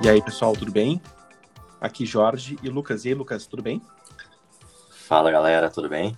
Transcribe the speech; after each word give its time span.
E 0.00 0.08
aí, 0.08 0.22
pessoal, 0.22 0.52
tudo 0.52 0.70
bem? 0.70 1.02
Aqui 1.80 2.06
Jorge 2.06 2.56
e 2.62 2.68
Lucas. 2.68 3.04
E 3.04 3.08
aí, 3.08 3.14
Lucas, 3.14 3.48
tudo 3.48 3.64
bem? 3.64 3.82
Fala, 4.90 5.28
galera, 5.28 5.68
tudo 5.68 5.88
bem? 5.88 6.16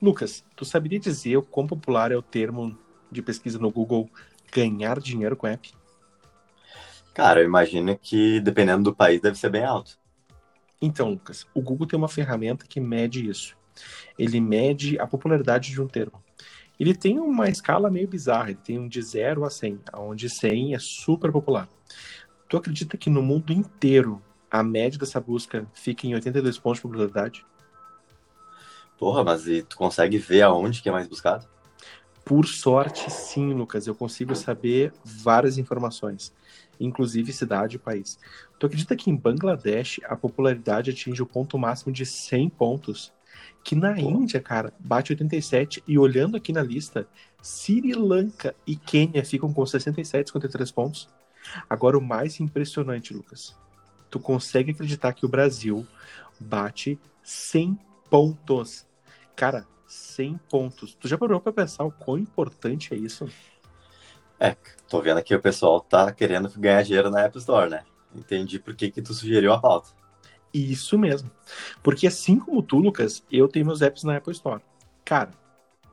Lucas, 0.00 0.42
tu 0.56 0.64
saberia 0.64 0.98
dizer 0.98 1.36
o 1.36 1.42
quão 1.42 1.66
popular 1.66 2.10
é 2.10 2.16
o 2.16 2.22
termo 2.22 2.76
de 3.12 3.20
pesquisa 3.20 3.58
no 3.58 3.70
Google 3.70 4.08
ganhar 4.50 4.98
dinheiro 4.98 5.36
com 5.36 5.46
app? 5.46 5.74
Cara, 7.12 7.40
eu 7.40 7.44
imagino 7.44 7.98
que 7.98 8.40
dependendo 8.40 8.84
do 8.84 8.94
país 8.94 9.20
deve 9.20 9.36
ser 9.36 9.50
bem 9.50 9.64
alto. 9.64 9.98
Então, 10.80 11.10
Lucas, 11.10 11.46
o 11.54 11.60
Google 11.60 11.86
tem 11.86 11.98
uma 11.98 12.08
ferramenta 12.08 12.66
que 12.66 12.80
mede 12.80 13.28
isso. 13.28 13.58
Ele 14.18 14.40
mede 14.40 14.98
a 14.98 15.06
popularidade 15.06 15.70
de 15.70 15.82
um 15.82 15.86
termo. 15.86 16.24
Ele 16.80 16.94
tem 16.94 17.18
uma 17.18 17.48
escala 17.50 17.90
meio 17.90 18.08
bizarra, 18.08 18.50
ele 18.50 18.60
tem 18.64 18.78
um 18.78 18.88
de 18.88 19.02
0 19.02 19.44
a 19.44 19.50
100, 19.50 19.80
onde 19.94 20.30
100 20.30 20.74
é 20.74 20.78
super 20.78 21.30
popular. 21.30 21.68
Tu 22.48 22.56
acredita 22.56 22.96
que 22.96 23.10
no 23.10 23.22
mundo 23.22 23.52
inteiro 23.52 24.22
a 24.50 24.62
média 24.62 24.98
dessa 24.98 25.20
busca 25.20 25.66
fica 25.74 26.06
em 26.06 26.14
82 26.14 26.58
pontos 26.58 26.78
de 26.78 26.82
popularidade? 26.82 27.46
Porra, 28.98 29.22
mas 29.24 29.46
e 29.46 29.62
tu 29.62 29.76
consegue 29.76 30.16
ver 30.16 30.42
aonde 30.42 30.80
que 30.80 30.88
é 30.88 30.92
mais 30.92 31.06
buscado? 31.06 31.46
Por 32.24 32.46
sorte, 32.46 33.10
sim, 33.10 33.52
Lucas. 33.52 33.86
Eu 33.86 33.94
consigo 33.94 34.34
saber 34.34 34.92
várias 35.04 35.58
informações, 35.58 36.32
inclusive 36.80 37.32
cidade 37.32 37.76
e 37.76 37.78
país. 37.78 38.18
Tu 38.58 38.66
acredita 38.66 38.96
que 38.96 39.10
em 39.10 39.16
Bangladesh 39.16 40.00
a 40.04 40.16
popularidade 40.16 40.90
atinge 40.90 41.22
o 41.22 41.26
ponto 41.26 41.58
máximo 41.58 41.92
de 41.92 42.06
100 42.06 42.48
pontos? 42.50 43.12
Que 43.62 43.76
na 43.76 43.94
Pô. 43.94 44.00
Índia, 44.00 44.40
cara, 44.40 44.72
bate 44.78 45.12
87 45.12 45.84
e 45.86 45.98
olhando 45.98 46.36
aqui 46.36 46.52
na 46.52 46.62
lista, 46.62 47.06
Sri 47.42 47.92
Lanka 47.92 48.56
e 48.66 48.76
Quênia 48.76 49.24
ficam 49.24 49.52
com 49.52 49.64
67, 49.64 50.28
53 50.30 50.70
pontos. 50.72 51.08
Agora 51.68 51.98
o 51.98 52.02
mais 52.02 52.40
impressionante, 52.40 53.14
Lucas. 53.14 53.56
Tu 54.10 54.18
consegue 54.18 54.70
acreditar 54.70 55.12
que 55.12 55.26
o 55.26 55.28
Brasil 55.28 55.86
bate 56.38 56.98
100 57.22 57.78
pontos. 58.10 58.86
Cara, 59.34 59.66
100 59.86 60.38
pontos. 60.48 60.94
Tu 60.94 61.08
já 61.08 61.18
parou 61.18 61.40
pra 61.40 61.52
pensar 61.52 61.84
o 61.84 61.92
quão 61.92 62.18
importante 62.18 62.94
é 62.94 62.96
isso? 62.96 63.28
É, 64.38 64.56
tô 64.88 65.00
vendo 65.00 65.18
aqui 65.18 65.34
o 65.34 65.40
pessoal 65.40 65.80
tá 65.80 66.12
querendo 66.12 66.50
ganhar 66.58 66.82
dinheiro 66.82 67.10
na 67.10 67.22
App 67.22 67.36
Store, 67.38 67.70
né? 67.70 67.84
Entendi 68.14 68.58
por 68.58 68.74
que 68.74 68.90
que 68.90 69.02
tu 69.02 69.14
sugeriu 69.14 69.52
a 69.52 69.60
pauta. 69.60 69.90
Isso 70.52 70.98
mesmo. 70.98 71.30
Porque 71.82 72.06
assim 72.06 72.38
como 72.38 72.62
tu, 72.62 72.78
Lucas, 72.78 73.24
eu 73.30 73.48
tenho 73.48 73.66
meus 73.66 73.82
apps 73.82 74.04
na 74.04 74.16
Apple 74.16 74.32
Store. 74.32 74.62
Cara, 75.04 75.30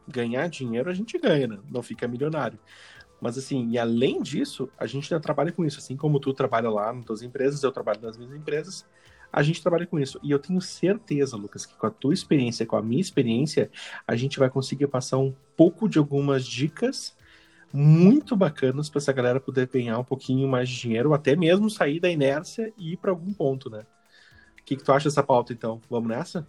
ganhar 0.08 0.48
dinheiro 0.48 0.90
a 0.90 0.94
gente 0.94 1.18
ganha, 1.18 1.48
né? 1.48 1.60
Não 1.70 1.84
fica 1.84 2.08
milionário. 2.08 2.60
Mas 3.24 3.38
assim, 3.38 3.70
e 3.70 3.80
além 3.80 4.22
disso, 4.22 4.70
a 4.78 4.86
gente 4.86 5.14
ainda 5.14 5.24
trabalha 5.24 5.50
com 5.50 5.64
isso. 5.64 5.80
Assim 5.80 5.96
como 5.96 6.20
tu 6.20 6.34
trabalha 6.34 6.70
lá 6.70 6.92
nas 6.92 7.06
tuas 7.06 7.22
empresas, 7.22 7.64
eu 7.64 7.72
trabalho 7.72 8.02
nas 8.02 8.18
minhas 8.18 8.36
empresas, 8.36 8.86
a 9.32 9.42
gente 9.42 9.62
trabalha 9.62 9.88
com 9.88 9.98
isso. 9.98 10.20
E 10.22 10.30
eu 10.30 10.38
tenho 10.38 10.60
certeza, 10.60 11.38
Lucas, 11.38 11.66
que 11.66 11.74
com 11.74 11.88
a 11.88 11.90
tua 11.90 12.14
experiência, 12.14 12.66
com 12.66 12.76
a 12.76 12.82
minha 12.82 13.00
experiência, 13.00 13.72
a 14.06 14.14
gente 14.18 14.38
vai 14.38 14.50
conseguir 14.50 14.88
passar 14.88 15.20
um 15.20 15.34
pouco 15.56 15.88
de 15.88 15.98
algumas 15.98 16.46
dicas 16.46 17.16
muito 17.72 18.36
bacanas 18.36 18.90
para 18.90 19.00
essa 19.00 19.14
galera 19.14 19.40
poder 19.40 19.68
ganhar 19.68 19.98
um 19.98 20.04
pouquinho 20.04 20.46
mais 20.46 20.68
de 20.68 20.78
dinheiro, 20.78 21.10
ou 21.10 21.16
até 21.16 21.34
mesmo 21.34 21.70
sair 21.70 22.02
da 22.02 22.10
inércia 22.10 22.74
e 22.78 22.92
ir 22.92 22.98
para 22.98 23.12
algum 23.12 23.34
ponto, 23.34 23.70
né? 23.70 23.86
O 24.60 24.66
que, 24.66 24.76
que 24.76 24.84
tu 24.84 24.92
acha 24.92 25.08
dessa 25.08 25.24
pauta, 25.24 25.54
então? 25.54 25.80
Vamos 25.90 26.10
nessa? 26.10 26.46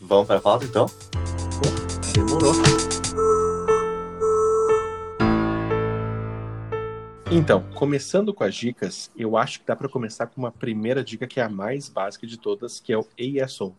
Vamos 0.00 0.28
para 0.28 0.38
a 0.38 0.40
pauta, 0.40 0.64
então? 0.64 0.86
Pô, 0.86 2.12
demorou. 2.14 2.77
Então, 7.30 7.62
começando 7.74 8.32
com 8.32 8.42
as 8.42 8.54
dicas, 8.54 9.10
eu 9.14 9.36
acho 9.36 9.60
que 9.60 9.66
dá 9.66 9.76
para 9.76 9.86
começar 9.86 10.26
com 10.28 10.40
uma 10.40 10.50
primeira 10.50 11.04
dica 11.04 11.26
que 11.26 11.38
é 11.38 11.42
a 11.42 11.48
mais 11.48 11.86
básica 11.86 12.26
de 12.26 12.38
todas, 12.38 12.80
que 12.80 12.90
é 12.90 12.96
o 12.96 13.06
ASO, 13.44 13.76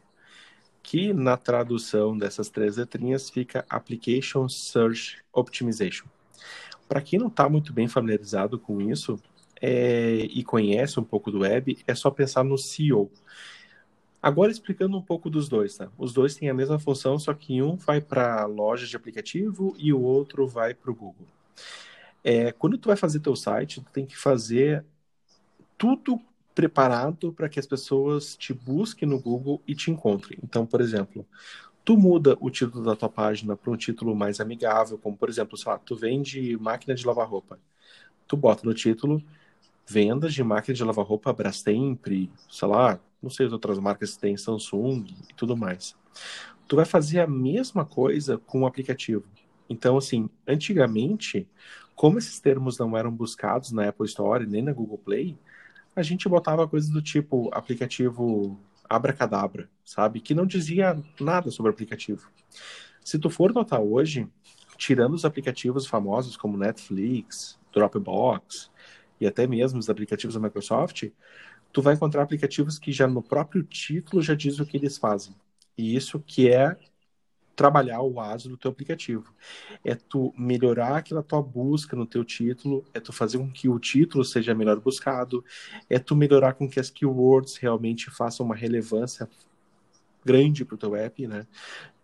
que 0.84 1.12
na 1.14 1.36
tradução 1.36 2.16
dessas 2.16 2.48
três 2.50 2.78
letrinhas 2.78 3.28
fica 3.28 3.66
Application 3.68 4.48
Search 4.48 5.18
Optimization. 5.34 6.06
Para 6.88 7.02
quem 7.02 7.18
não 7.18 7.26
está 7.28 7.50
muito 7.50 7.74
bem 7.74 7.88
familiarizado 7.88 8.60
com 8.60 8.80
isso 8.80 9.20
é, 9.60 10.28
e 10.30 10.44
conhece 10.44 11.00
um 11.00 11.04
pouco 11.04 11.32
do 11.32 11.40
web, 11.40 11.76
é 11.88 11.96
só 11.96 12.12
pensar 12.12 12.44
no 12.44 12.58
SEO. 12.58 13.10
Agora 14.22 14.52
explicando 14.52 14.96
um 14.96 15.02
pouco 15.02 15.28
dos 15.28 15.50
dois, 15.50 15.76
tá? 15.76 15.90
Os 15.98 16.14
dois 16.14 16.36
têm 16.36 16.52
a 16.52 16.54
mesma 16.54 16.78
função, 16.78 17.18
só 17.18 17.34
que 17.34 17.64
um 17.64 17.76
vai 17.76 18.00
para 18.00 18.44
a 18.44 18.46
loja 18.46 18.86
de 18.86 18.96
aplicativo 18.96 19.76
e 19.80 19.92
o 19.92 20.00
outro 20.00 20.46
vai 20.46 20.76
para 20.76 20.92
o 20.92 20.96
Google. 20.96 21.26
É, 22.24 22.52
quando 22.52 22.78
tu 22.78 22.88
vai 22.88 22.98
fazer 22.98 23.20
teu 23.20 23.36
site, 23.36 23.82
tu 23.82 23.92
tem 23.92 24.06
que 24.06 24.18
fazer 24.18 24.86
tudo 25.78 26.20
preparado 26.54 27.32
para 27.32 27.48
que 27.48 27.60
as 27.60 27.66
pessoas 27.66 28.36
te 28.36 28.54
busquem 28.54 29.08
no 29.08 29.20
Google 29.20 29.62
e 29.68 29.74
te 29.74 29.90
encontrem. 29.92 30.38
Então, 30.44 30.66
por 30.66 30.82
exemplo, 30.82 31.26
tu 31.86 31.98
muda 31.98 32.38
o 32.42 32.50
título 32.50 32.84
da 32.84 32.96
tua 32.96 33.10
página 33.10 33.56
para 33.56 33.72
um 33.72 33.78
título 33.78 34.16
mais 34.16 34.40
amigável, 34.40 34.98
como 34.98 35.18
por 35.18 35.30
exemplo, 35.30 35.58
sei 35.58 35.72
lá, 35.72 35.78
tu 35.80 35.96
vende 35.96 36.58
máquina 36.58 36.94
de 36.96 37.06
lavar 37.06 37.28
roupa. 37.28 37.60
Tu 38.28 38.38
bota 38.38 38.66
no 38.66 38.74
título 38.74 39.24
vendas 39.88 40.34
de 40.34 40.44
máquina 40.44 40.76
de 40.76 40.84
lavar 40.84 41.06
roupa 41.06 41.34
Brastemp, 41.34 42.06
sei 42.50 42.68
lá, 42.68 43.00
não 43.22 43.30
sei 43.30 43.48
as 43.48 43.54
outras 43.54 43.80
marcas 43.80 44.14
que 44.14 44.20
tem, 44.20 44.38
Samsung 44.38 45.06
e 45.30 45.34
tudo 45.34 45.58
mais. 45.58 45.96
Tu 46.68 46.76
vai 46.76 46.86
fazer 46.86 47.22
a 47.22 47.28
mesma 47.28 47.86
coisa 47.86 48.38
com 48.38 48.62
o 48.62 48.68
aplicativo. 48.68 49.26
Então, 49.70 49.98
assim, 49.98 50.30
antigamente, 50.48 51.48
como 52.00 52.18
esses 52.18 52.40
termos 52.40 52.78
não 52.78 52.96
eram 52.96 53.12
buscados 53.12 53.74
na 53.74 53.90
Apple 53.90 54.06
Store 54.06 54.48
nem 54.48 54.62
na 54.62 54.72
Google 54.72 54.98
Play, 54.98 55.38
a 55.94 56.02
gente 56.02 56.30
botava 56.30 56.66
coisas 56.66 56.90
do 56.90 57.02
tipo 57.02 57.50
aplicativo 57.54 58.58
abracadabra, 58.90 59.70
sabe? 59.84 60.22
Que 60.22 60.34
não 60.34 60.46
dizia 60.46 60.98
nada 61.20 61.52
sobre 61.52 61.70
o 61.70 61.74
aplicativo. 61.74 62.32
Se 63.04 63.20
tu 63.20 63.30
for 63.30 63.52
notar 63.52 63.82
hoje, 63.82 64.26
tirando 64.78 65.14
os 65.14 65.26
aplicativos 65.26 65.86
famosos 65.86 66.38
como 66.38 66.56
Netflix, 66.56 67.60
Dropbox 67.74 68.72
e 69.20 69.28
até 69.28 69.46
mesmo 69.46 69.78
os 69.78 69.90
aplicativos 69.90 70.36
da 70.36 70.40
Microsoft, 70.40 71.10
tu 71.74 71.82
vai 71.82 71.96
encontrar 71.96 72.24
aplicativos 72.24 72.80
que 72.80 72.94
já 72.94 73.10
no 73.10 73.22
próprio 73.22 73.62
título 73.62 74.22
já 74.22 74.36
diz 74.36 74.58
o 74.62 74.66
que 74.66 74.78
eles 74.78 74.98
fazem. 74.98 75.36
E 75.78 75.98
isso 75.98 76.18
que 76.26 76.50
é 76.50 76.78
trabalhar 77.60 78.02
o 78.02 78.22
ASO 78.22 78.48
do 78.48 78.56
teu 78.56 78.72
aplicativo. 78.72 79.34
É 79.84 79.94
tu 79.94 80.34
melhorar 80.38 80.96
aquela 80.96 81.22
tua 81.22 81.42
busca 81.42 81.94
no 81.94 82.06
teu 82.06 82.24
título, 82.24 82.86
é 82.94 83.02
tu 83.02 83.12
fazer 83.12 83.38
com 83.38 83.52
que 83.52 83.68
o 83.68 83.78
título 83.78 84.24
seja 84.24 84.56
melhor 84.56 84.80
buscado, 84.80 85.44
é 85.90 86.00
tu 86.00 86.16
melhorar 86.16 86.54
com 86.54 86.70
que 86.70 86.80
as 86.80 86.90
keywords 86.90 87.58
realmente 87.58 88.10
façam 88.10 88.46
uma 88.46 88.56
relevância 88.56 89.30
grande 90.24 90.64
para 90.64 90.76
o 90.76 90.78
teu 90.78 90.96
app, 90.96 91.28
né? 91.28 91.46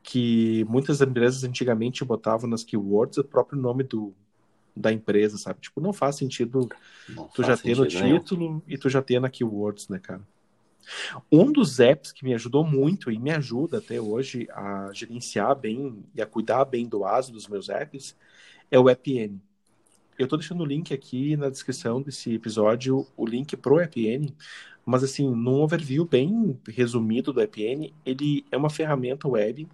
Que 0.04 0.66
muitas 0.66 1.00
empresas 1.00 1.46
antigamente 1.46 2.04
botavam 2.04 2.50
nas 2.50 2.66
keywords 2.66 3.18
o 3.18 3.24
próprio 3.24 3.58
nome 3.58 3.84
do, 3.84 4.14
da 4.76 4.92
empresa, 4.92 5.38
sabe? 5.38 5.62
Tipo, 5.62 5.80
não 5.80 5.94
faz 5.94 6.18
sentido 6.18 6.68
não 7.08 7.30
tu 7.30 7.42
faz 7.42 7.48
já 7.48 7.64
ter 7.64 7.78
no 7.78 7.88
título 7.88 8.42
nenhum. 8.42 8.62
e 8.68 8.78
tu 8.78 8.90
já 8.90 9.02
ter 9.02 9.22
na 9.22 9.30
keywords, 9.30 9.88
né, 9.88 10.00
cara? 10.00 10.22
Um 11.32 11.52
dos 11.52 11.80
apps 11.80 12.12
que 12.12 12.24
me 12.24 12.34
ajudou 12.34 12.64
muito 12.64 13.12
e 13.12 13.20
me 13.20 13.32
ajuda 13.32 13.78
até 13.78 14.00
hoje 14.00 14.48
a 14.52 14.90
gerenciar 14.94 15.56
bem 15.56 16.04
e 16.14 16.22
a 16.22 16.26
cuidar 16.26 16.66
bem 16.66 16.88
do 16.88 17.06
ASO 17.06 17.32
dos 17.32 17.48
meus 17.48 17.70
apps 17.70 18.16
é 18.70 18.80
o 18.80 18.90
AppN. 18.90 19.40
Eu 20.18 20.26
estou 20.26 20.40
deixando 20.40 20.62
o 20.62 20.66
link 20.66 20.94
aqui 20.94 21.36
na 21.36 21.50
descrição 21.50 22.02
desse 22.02 22.34
episódio, 22.34 23.06
o 23.18 23.26
link 23.26 23.58
pro 23.58 23.84
AppN, 23.84 24.34
mas 24.86 25.04
assim, 25.04 25.30
num 25.30 25.62
overview 25.62 26.06
bem 26.06 26.58
resumido 26.68 27.34
do 27.34 27.42
AppN, 27.42 27.92
ele 28.06 28.46
é 28.52 28.56
uma 28.56 28.70
ferramenta 28.70 29.28
web 29.28 29.68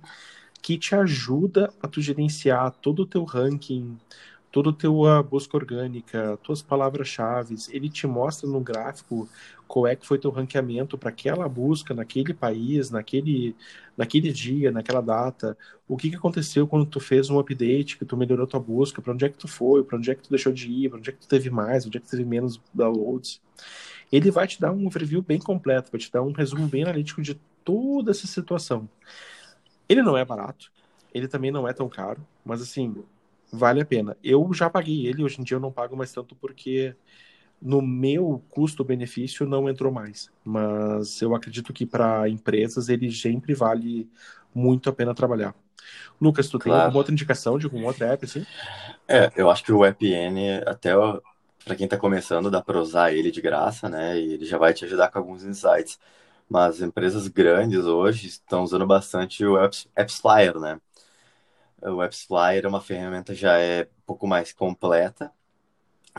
que 0.62 0.78
te 0.78 0.96
ajuda 0.96 1.74
a 1.82 1.88
tu 1.88 2.02
gerenciar 2.02 2.72
todo 2.72 3.02
o 3.02 3.06
teu 3.06 3.24
ranking, 3.24 3.98
toda 4.52 4.70
a 4.70 4.74
tua 4.74 5.24
busca 5.24 5.56
orgânica, 5.56 6.38
tuas 6.44 6.62
palavras-chave, 6.62 7.56
ele 7.70 7.90
te 7.90 8.06
mostra 8.06 8.48
no 8.50 8.60
gráfico 8.60 9.28
qual 9.68 9.88
é 9.88 9.96
que 9.96 10.06
foi 10.06 10.20
teu 10.20 10.30
ranqueamento 10.30 10.98
para 10.98 11.10
aquela 11.10 11.48
busca 11.48 11.94
naquele 11.94 12.34
país, 12.34 12.92
naquele, 12.92 13.56
naquele 13.96 14.32
dia, 14.34 14.70
naquela 14.70 15.02
data, 15.02 15.58
o 15.88 15.96
que, 15.96 16.10
que 16.10 16.18
aconteceu 16.18 16.68
quando 16.68 16.86
tu 16.86 17.00
fez 17.00 17.30
um 17.30 17.40
update, 17.40 17.98
que 17.98 18.04
tu 18.04 18.18
melhorou 18.18 18.46
tua 18.46 18.60
busca, 18.60 19.02
para 19.02 19.14
onde 19.14 19.24
é 19.24 19.30
que 19.30 19.38
tu 19.38 19.48
foi, 19.48 19.84
para 19.84 19.98
onde 19.98 20.12
é 20.12 20.16
que 20.16 20.24
tu 20.24 20.30
deixou 20.30 20.52
de 20.52 20.70
ir, 20.70 20.90
para 20.90 21.00
onde 21.00 21.10
é 21.10 21.14
que 21.14 21.20
tu 21.20 21.28
teve 21.28 21.50
mais, 21.50 21.86
onde 21.86 21.98
é 21.98 22.02
que 22.02 22.08
tu 22.08 22.12
teve 22.12 22.26
menos 22.26 22.60
downloads. 22.74 23.42
Ele 24.12 24.30
vai 24.30 24.46
te 24.46 24.60
dar 24.60 24.74
um 24.74 24.86
overview 24.86 25.22
bem 25.22 25.40
completo, 25.40 25.90
vai 25.90 26.02
te 26.02 26.12
dar 26.12 26.22
um 26.22 26.34
resumo 26.34 26.68
bem 26.68 26.84
analítico 26.84 27.22
de 27.22 27.40
toda 27.64 28.12
essa 28.12 28.28
situação. 28.28 28.90
Ele 29.88 30.02
não 30.02 30.18
é 30.18 30.26
barato, 30.26 30.70
ele 31.14 31.30
também 31.30 31.52
não 31.52 31.66
é 31.66 31.72
tão 31.72 31.88
caro, 31.88 32.26
mas 32.44 32.62
assim, 32.62 32.94
vale 33.52 33.82
a 33.82 33.86
pena. 33.86 34.18
Eu 34.24 34.54
já 34.54 34.70
paguei 34.70 35.08
ele, 35.08 35.24
hoje 35.24 35.40
em 35.40 35.44
dia 35.44 35.58
eu 35.58 35.62
não 35.62 35.72
pago 35.72 35.96
mais 35.96 36.12
tanto 36.12 36.36
porque 36.36 36.96
no 37.62 37.82
meu 37.82 38.44
custo-benefício 38.50 39.46
não 39.46 39.70
entrou 39.70 39.92
mais. 39.92 40.32
Mas 40.44 41.22
eu 41.22 41.36
acredito 41.36 41.74
que 41.74 41.86
para 41.86 42.28
empresas 42.28 42.90
ele 42.90 43.12
sempre 43.12 43.54
vale 43.54 44.10
muito 44.54 44.90
a 44.90 44.94
pena 44.94 45.14
trabalhar. 45.14 45.54
Lucas, 46.20 46.48
tu 46.48 46.60
claro. 46.60 46.64
tem 46.64 46.74
alguma 46.74 47.00
outra 47.00 47.14
indicação 47.14 47.58
de 47.58 47.66
algum 47.66 47.86
outro 47.86 48.06
app 48.06 48.26
assim? 48.26 48.46
É, 49.08 49.32
eu 49.36 49.50
acho 49.50 49.64
que 49.64 49.72
o 49.72 49.84
AppN, 49.84 50.64
até 50.66 50.92
para 51.66 51.76
quem 51.76 51.86
está 51.86 51.98
começando, 51.98 52.50
dá 52.50 52.62
para 52.62 52.80
usar 52.80 53.14
ele 53.14 53.32
de 53.32 53.42
graça, 53.42 53.90
né? 53.90 54.20
E 54.20 54.34
ele 54.34 54.46
já 54.46 54.58
vai 54.58 54.74
te 54.74 54.86
ajudar 54.86 55.10
com 55.10 55.20
alguns 55.20 55.44
insights. 55.44 56.00
Mas 56.50 56.82
empresas 56.82 57.28
grandes 57.28 57.86
hoje 57.86 58.28
estão 58.28 58.64
usando 58.64 58.86
bastante 58.86 59.46
o 59.46 59.58
AppsFlyer, 59.96 60.60
né? 60.60 60.80
O 61.82 62.02
AppsFlyer 62.02 62.66
é 62.66 62.68
uma 62.68 62.82
ferramenta 62.82 63.34
já 63.34 63.58
é 63.58 63.84
um 63.84 64.02
pouco 64.06 64.28
mais 64.28 64.54
completa. 64.54 65.32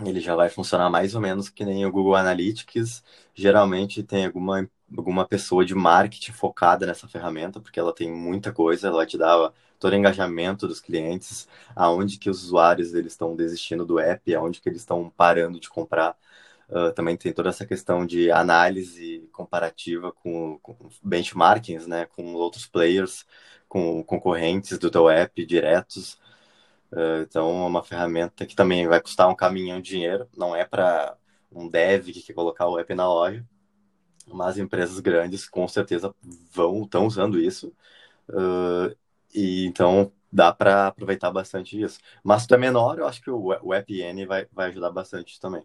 Ele 0.04 0.20
já 0.20 0.34
vai 0.34 0.48
funcionar 0.48 0.88
mais 0.90 1.14
ou 1.14 1.20
menos 1.20 1.48
que 1.48 1.64
nem 1.64 1.84
o 1.86 1.92
Google 1.92 2.16
Analytics. 2.16 3.02
Geralmente 3.34 4.02
tem 4.02 4.26
alguma 4.26 4.68
alguma 4.96 5.26
pessoa 5.26 5.64
de 5.64 5.74
marketing 5.74 6.32
focada 6.32 6.86
nessa 6.86 7.08
ferramenta, 7.08 7.60
porque 7.60 7.80
ela 7.80 7.94
tem 7.94 8.10
muita 8.12 8.52
coisa, 8.52 8.88
ela 8.88 9.06
te 9.06 9.16
dá 9.16 9.52
todo 9.78 9.92
o 9.92 9.96
engajamento 9.96 10.68
dos 10.68 10.80
clientes, 10.80 11.48
aonde 11.74 12.18
que 12.18 12.30
os 12.30 12.44
usuários 12.44 12.94
eles 12.94 13.12
estão 13.12 13.34
desistindo 13.34 13.84
do 13.84 13.98
app, 13.98 14.34
aonde 14.34 14.60
que 14.60 14.68
eles 14.68 14.80
estão 14.80 15.10
parando 15.10 15.58
de 15.58 15.68
comprar. 15.68 16.16
Uh, 16.68 16.92
também 16.92 17.16
tem 17.16 17.32
toda 17.32 17.50
essa 17.50 17.66
questão 17.66 18.06
de 18.06 18.30
análise 18.30 19.28
comparativa 19.32 20.12
com, 20.12 20.58
com 20.62 20.76
benchmarkings, 21.02 21.86
né, 21.86 22.06
com 22.06 22.34
outros 22.34 22.66
players, 22.66 23.26
com 23.72 24.04
concorrentes 24.04 24.78
do 24.78 24.90
teu 24.90 25.08
app 25.08 25.46
diretos. 25.46 26.20
Uh, 26.92 27.22
então, 27.22 27.48
é 27.64 27.66
uma 27.66 27.82
ferramenta 27.82 28.44
que 28.44 28.54
também 28.54 28.86
vai 28.86 29.00
custar 29.00 29.30
um 29.30 29.34
caminhão 29.34 29.80
de 29.80 29.92
dinheiro, 29.92 30.28
não 30.36 30.54
é 30.54 30.62
para 30.62 31.16
um 31.50 31.66
dev 31.70 32.08
que 32.08 32.20
quer 32.20 32.34
colocar 32.34 32.68
o 32.68 32.78
app 32.78 32.94
na 32.94 33.08
loja, 33.08 33.42
mas 34.26 34.58
empresas 34.58 35.00
grandes 35.00 35.48
com 35.48 35.66
certeza 35.66 36.14
vão 36.52 36.82
estão 36.82 37.06
usando 37.06 37.38
isso 37.38 37.74
uh, 38.28 38.94
e 39.34 39.66
então 39.66 40.12
dá 40.30 40.52
para 40.52 40.88
aproveitar 40.88 41.30
bastante 41.30 41.80
isso. 41.80 41.98
Mas 42.22 42.42
se 42.42 42.48
tu 42.48 42.54
é 42.54 42.58
menor, 42.58 42.98
eu 42.98 43.06
acho 43.06 43.22
que 43.22 43.30
o, 43.30 43.52
o 43.62 43.70
vai, 44.28 44.46
vai 44.52 44.68
ajudar 44.68 44.90
bastante 44.90 45.40
também. 45.40 45.64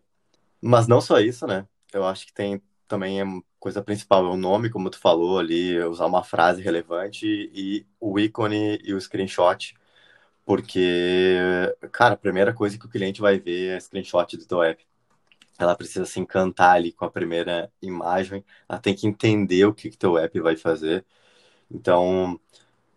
Mas 0.62 0.88
não 0.88 1.02
só 1.02 1.20
isso, 1.20 1.46
né? 1.46 1.68
Eu 1.94 2.06
acho 2.06 2.26
que 2.26 2.34
tem 2.34 2.62
também 2.88 3.22
é 3.22 3.26
coisa 3.60 3.84
principal 3.84 4.26
é 4.26 4.30
o 4.30 4.38
nome, 4.38 4.70
como 4.70 4.90
tu 4.90 5.00
falou 5.00 5.40
ali, 5.40 5.80
usar 5.84 6.06
uma 6.08 6.24
frase 6.24 6.62
relevante 6.62 7.26
e 7.54 7.86
o 8.00 8.20
ícone 8.20 8.80
e 8.84 8.94
o 8.94 9.02
screenshot, 9.02 9.76
porque, 10.46 11.36
cara, 11.92 12.16
a 12.16 12.18
primeira 12.18 12.54
coisa 12.54 12.78
que 12.78 12.86
o 12.86 12.90
cliente 12.90 13.22
vai 13.22 13.40
ver 13.40 13.78
é 13.78 13.80
screenshot 13.80 14.38
do 14.38 14.46
teu 14.48 14.64
app 14.64 14.86
ela 15.58 15.76
precisa 15.76 16.06
se 16.06 16.20
encantar 16.20 16.76
ali 16.76 16.92
com 16.92 17.06
a 17.06 17.12
primeira 17.12 17.72
imagem, 17.82 18.44
ela 18.70 18.80
tem 18.80 18.96
que 18.96 19.08
entender 19.08 19.66
o 19.66 19.74
que, 19.74 19.90
que 19.90 19.98
teu 19.98 20.18
app 20.18 20.40
vai 20.40 20.56
fazer. 20.56 21.06
Então, 21.72 22.40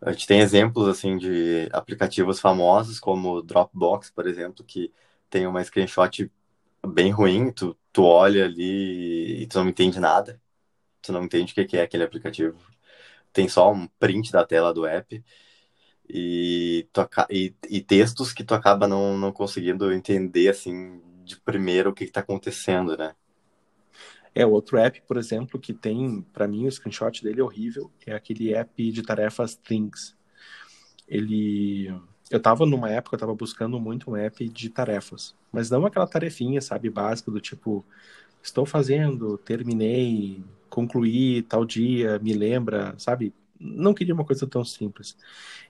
a 0.00 0.12
gente 0.12 0.26
tem 0.26 0.40
exemplos 0.40 0.88
assim 0.88 1.16
de 1.18 1.68
aplicativos 1.72 2.40
famosos 2.40 3.00
como 3.00 3.42
Dropbox, 3.42 4.10
por 4.10 4.26
exemplo, 4.26 4.64
que 4.64 4.92
tem 5.30 5.46
uma 5.46 5.64
screenshot 5.64 6.30
bem 6.86 7.10
ruim, 7.10 7.52
tu, 7.52 7.76
tu 7.92 8.02
olha 8.04 8.44
ali 8.44 9.42
e 9.42 9.46
tu 9.46 9.58
não 9.58 9.68
entende 9.68 10.00
nada, 10.00 10.40
tu 11.02 11.12
não 11.12 11.24
entende 11.24 11.52
o 11.52 11.66
que 11.66 11.76
é 11.76 11.82
aquele 11.82 12.04
aplicativo. 12.04 12.58
Tem 13.32 13.48
só 13.48 13.72
um 13.72 13.86
print 13.98 14.32
da 14.32 14.46
tela 14.46 14.74
do 14.74 14.86
app 14.86 15.22
e, 16.08 16.88
tu, 16.92 17.08
e, 17.30 17.54
e 17.68 17.80
textos 17.80 18.32
que 18.32 18.44
tu 18.44 18.54
acaba 18.54 18.88
não, 18.88 19.16
não 19.16 19.32
conseguindo 19.32 19.92
entender 19.92 20.48
assim 20.48 21.00
de 21.24 21.40
primeiro 21.40 21.90
o 21.90 21.94
que 21.94 22.04
está 22.04 22.20
acontecendo, 22.20 22.96
né? 22.96 23.14
É, 24.34 24.46
outro 24.46 24.78
app, 24.78 25.00
por 25.02 25.16
exemplo, 25.16 25.58
que 25.58 25.72
tem, 25.72 26.22
para 26.32 26.46
mim, 26.46 26.66
o 26.66 26.70
screenshot 26.70 27.22
dele 27.22 27.40
é 27.40 27.44
horrível, 27.44 27.90
é 28.06 28.14
aquele 28.14 28.54
app 28.54 28.90
de 28.90 29.02
tarefas 29.02 29.56
Things. 29.56 30.16
Ele. 31.08 31.92
Eu 32.30 32.38
estava 32.38 32.64
numa 32.64 32.88
época, 32.90 33.14
eu 33.14 33.18
estava 33.18 33.34
buscando 33.34 33.80
muito 33.80 34.10
um 34.10 34.16
app 34.16 34.48
de 34.48 34.70
tarefas, 34.70 35.34
mas 35.52 35.68
não 35.70 35.84
aquela 35.84 36.06
tarefinha, 36.06 36.60
sabe, 36.60 36.88
básica 36.88 37.30
do 37.30 37.40
tipo, 37.40 37.84
estou 38.42 38.66
fazendo, 38.66 39.36
terminei, 39.38 40.44
concluí 40.68 41.42
tal 41.42 41.64
dia, 41.64 42.18
me 42.20 42.32
lembra, 42.34 42.94
sabe? 42.98 43.34
Não 43.58 43.92
queria 43.94 44.14
uma 44.14 44.24
coisa 44.24 44.46
tão 44.46 44.64
simples. 44.64 45.16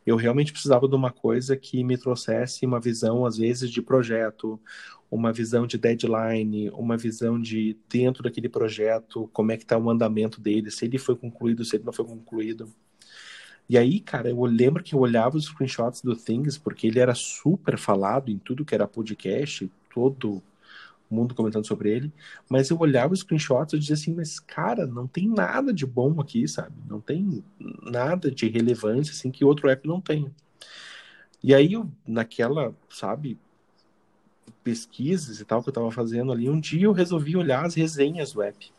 Eu 0.06 0.16
realmente 0.16 0.52
precisava 0.52 0.88
de 0.88 0.94
uma 0.94 1.10
coisa 1.12 1.56
que 1.56 1.82
me 1.84 1.98
trouxesse 1.98 2.66
uma 2.66 2.80
visão, 2.80 3.26
às 3.26 3.38
vezes, 3.38 3.70
de 3.70 3.82
projeto, 3.82 4.60
uma 5.10 5.32
visão 5.32 5.66
de 5.66 5.78
deadline, 5.78 6.70
uma 6.70 6.96
visão 6.96 7.40
de 7.40 7.76
dentro 7.88 8.22
daquele 8.22 8.48
projeto, 8.48 9.28
como 9.32 9.52
é 9.52 9.56
que 9.56 9.64
está 9.64 9.78
o 9.78 9.90
andamento 9.90 10.40
dele, 10.40 10.70
se 10.70 10.84
ele 10.84 10.98
foi 10.98 11.16
concluído, 11.16 11.64
se 11.64 11.76
ele 11.76 11.84
não 11.84 11.92
foi 11.92 12.04
concluído. 12.04 12.72
E 13.70 13.78
aí, 13.78 14.00
cara, 14.00 14.28
eu 14.28 14.44
lembro 14.46 14.82
que 14.82 14.96
eu 14.96 14.98
olhava 14.98 15.36
os 15.36 15.44
screenshots 15.44 16.02
do 16.02 16.16
Things, 16.16 16.58
porque 16.58 16.88
ele 16.88 16.98
era 16.98 17.14
super 17.14 17.78
falado 17.78 18.28
em 18.28 18.36
tudo 18.36 18.64
que 18.64 18.74
era 18.74 18.84
podcast, 18.84 19.70
todo 19.94 20.42
mundo 21.08 21.36
comentando 21.36 21.64
sobre 21.64 21.88
ele, 21.88 22.12
mas 22.48 22.68
eu 22.68 22.76
olhava 22.80 23.14
os 23.14 23.20
screenshots 23.20 23.72
e 23.72 23.78
dizia 23.78 23.94
assim, 23.94 24.12
mas 24.12 24.40
cara, 24.40 24.88
não 24.88 25.06
tem 25.06 25.28
nada 25.28 25.72
de 25.72 25.86
bom 25.86 26.20
aqui, 26.20 26.48
sabe? 26.48 26.74
Não 26.88 27.00
tem 27.00 27.44
nada 27.80 28.28
de 28.28 28.48
relevância 28.48 29.12
assim 29.12 29.30
que 29.30 29.44
outro 29.44 29.68
app 29.70 29.86
não 29.86 30.00
tem. 30.00 30.28
E 31.40 31.54
aí, 31.54 31.74
eu, 31.74 31.88
naquela, 32.04 32.74
sabe, 32.88 33.38
pesquisas 34.64 35.38
e 35.38 35.44
tal 35.44 35.62
que 35.62 35.68
eu 35.68 35.72
estava 35.72 35.92
fazendo 35.92 36.32
ali, 36.32 36.50
um 36.50 36.58
dia 36.58 36.86
eu 36.86 36.92
resolvi 36.92 37.36
olhar 37.36 37.64
as 37.64 37.76
resenhas 37.76 38.32
do 38.32 38.42
app. 38.42 38.72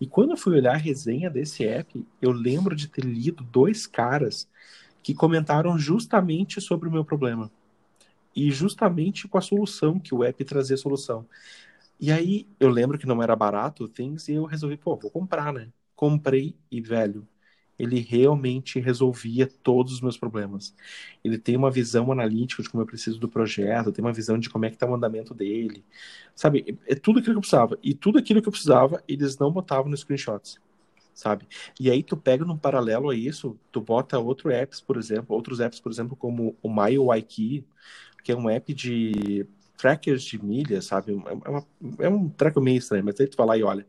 E 0.00 0.06
quando 0.06 0.30
eu 0.30 0.36
fui 0.36 0.56
olhar 0.56 0.74
a 0.74 0.78
resenha 0.78 1.30
desse 1.30 1.64
app, 1.66 2.04
eu 2.22 2.32
lembro 2.32 2.74
de 2.74 2.88
ter 2.88 3.04
lido 3.04 3.44
dois 3.44 3.86
caras 3.86 4.48
que 5.02 5.14
comentaram 5.14 5.78
justamente 5.78 6.60
sobre 6.60 6.88
o 6.88 6.92
meu 6.92 7.04
problema. 7.04 7.50
E 8.36 8.50
justamente 8.50 9.28
com 9.28 9.38
a 9.38 9.40
solução, 9.40 9.98
que 10.00 10.14
o 10.14 10.24
app 10.24 10.44
trazia 10.44 10.76
solução. 10.76 11.26
E 12.00 12.12
aí 12.12 12.48
eu 12.60 12.70
lembro 12.70 12.98
que 12.98 13.06
não 13.06 13.22
era 13.22 13.36
barato 13.36 13.84
o 13.84 13.88
Things 13.88 14.28
e 14.28 14.34
eu 14.34 14.44
resolvi, 14.46 14.76
pô, 14.76 14.96
vou 14.96 15.10
comprar, 15.10 15.52
né? 15.52 15.70
Comprei 15.96 16.56
e, 16.70 16.80
velho, 16.80 17.28
ele 17.80 18.00
realmente 18.00 18.78
resolvia 18.78 19.46
todos 19.46 19.94
os 19.94 20.00
meus 20.00 20.16
problemas. 20.16 20.74
Ele 21.24 21.38
tem 21.38 21.56
uma 21.56 21.70
visão 21.70 22.12
analítica 22.12 22.62
de 22.62 22.68
como 22.68 22.82
eu 22.82 22.86
preciso 22.86 23.18
do 23.18 23.28
projeto, 23.28 23.90
tem 23.90 24.04
uma 24.04 24.12
visão 24.12 24.38
de 24.38 24.50
como 24.50 24.66
é 24.66 24.68
que 24.68 24.76
está 24.76 24.86
o 24.86 24.94
andamento 24.94 25.32
dele. 25.32 25.84
Sabe, 26.34 26.78
é 26.86 26.94
tudo 26.94 27.18
aquilo 27.18 27.34
que 27.34 27.38
eu 27.38 27.40
precisava. 27.40 27.78
E 27.82 27.94
tudo 27.94 28.18
aquilo 28.18 28.42
que 28.42 28.48
eu 28.48 28.52
precisava, 28.52 29.02
eles 29.08 29.38
não 29.38 29.50
botavam 29.50 29.90
nos 29.90 30.00
screenshots. 30.00 30.60
Sabe? 31.14 31.46
E 31.78 31.90
aí 31.90 32.02
tu 32.02 32.16
pega 32.16 32.44
num 32.44 32.56
paralelo 32.56 33.10
a 33.10 33.14
isso, 33.16 33.58
tu 33.72 33.80
bota 33.80 34.18
outro 34.18 34.50
apps, 34.50 34.80
por 34.80 34.96
exemplo, 34.96 35.34
outros 35.34 35.60
apps, 35.60 35.80
por 35.80 35.90
exemplo, 35.90 36.16
como 36.16 36.56
o 36.62 36.68
MyYKey, 36.68 37.64
que 38.22 38.32
é 38.32 38.36
um 38.36 38.48
app 38.48 38.72
de 38.74 39.46
trackers 39.80 40.22
de 40.22 40.42
milhas, 40.44 40.84
sabe? 40.84 41.12
É, 41.12 41.48
uma, 41.48 41.66
é 41.98 42.08
um 42.08 42.28
tracker 42.28 42.62
meio 42.62 42.78
estranho, 42.78 43.04
mas 43.04 43.18
aí 43.18 43.26
tu 43.26 43.36
vai 43.36 43.46
lá 43.46 43.56
e 43.56 43.62
olha. 43.62 43.86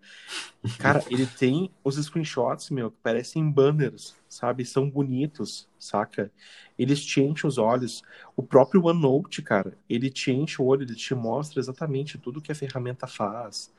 Cara, 0.80 1.04
ele 1.12 1.26
tem 1.26 1.70
os 1.84 1.98
screenshots, 1.98 2.70
meu, 2.70 2.90
que 2.90 2.98
parecem 3.04 3.52
banners, 3.52 4.16
sabe? 4.30 4.64
São 4.64 4.90
bonitos, 4.90 5.68
saca? 5.78 6.32
Eles 6.80 7.04
te 7.04 7.22
enchem 7.22 7.48
os 7.48 7.58
olhos. 7.58 8.04
O 8.36 8.42
próprio 8.42 8.86
OneNote, 8.86 9.42
cara, 9.42 9.78
ele 9.90 10.10
te 10.10 10.32
enche 10.32 10.62
o 10.62 10.66
olho, 10.66 10.84
ele 10.84 10.96
te 10.96 11.14
mostra 11.14 11.60
exatamente 11.60 12.18
tudo 12.18 12.42
que 12.42 12.52
a 12.52 12.56
ferramenta 12.56 13.06
faz, 13.06 13.74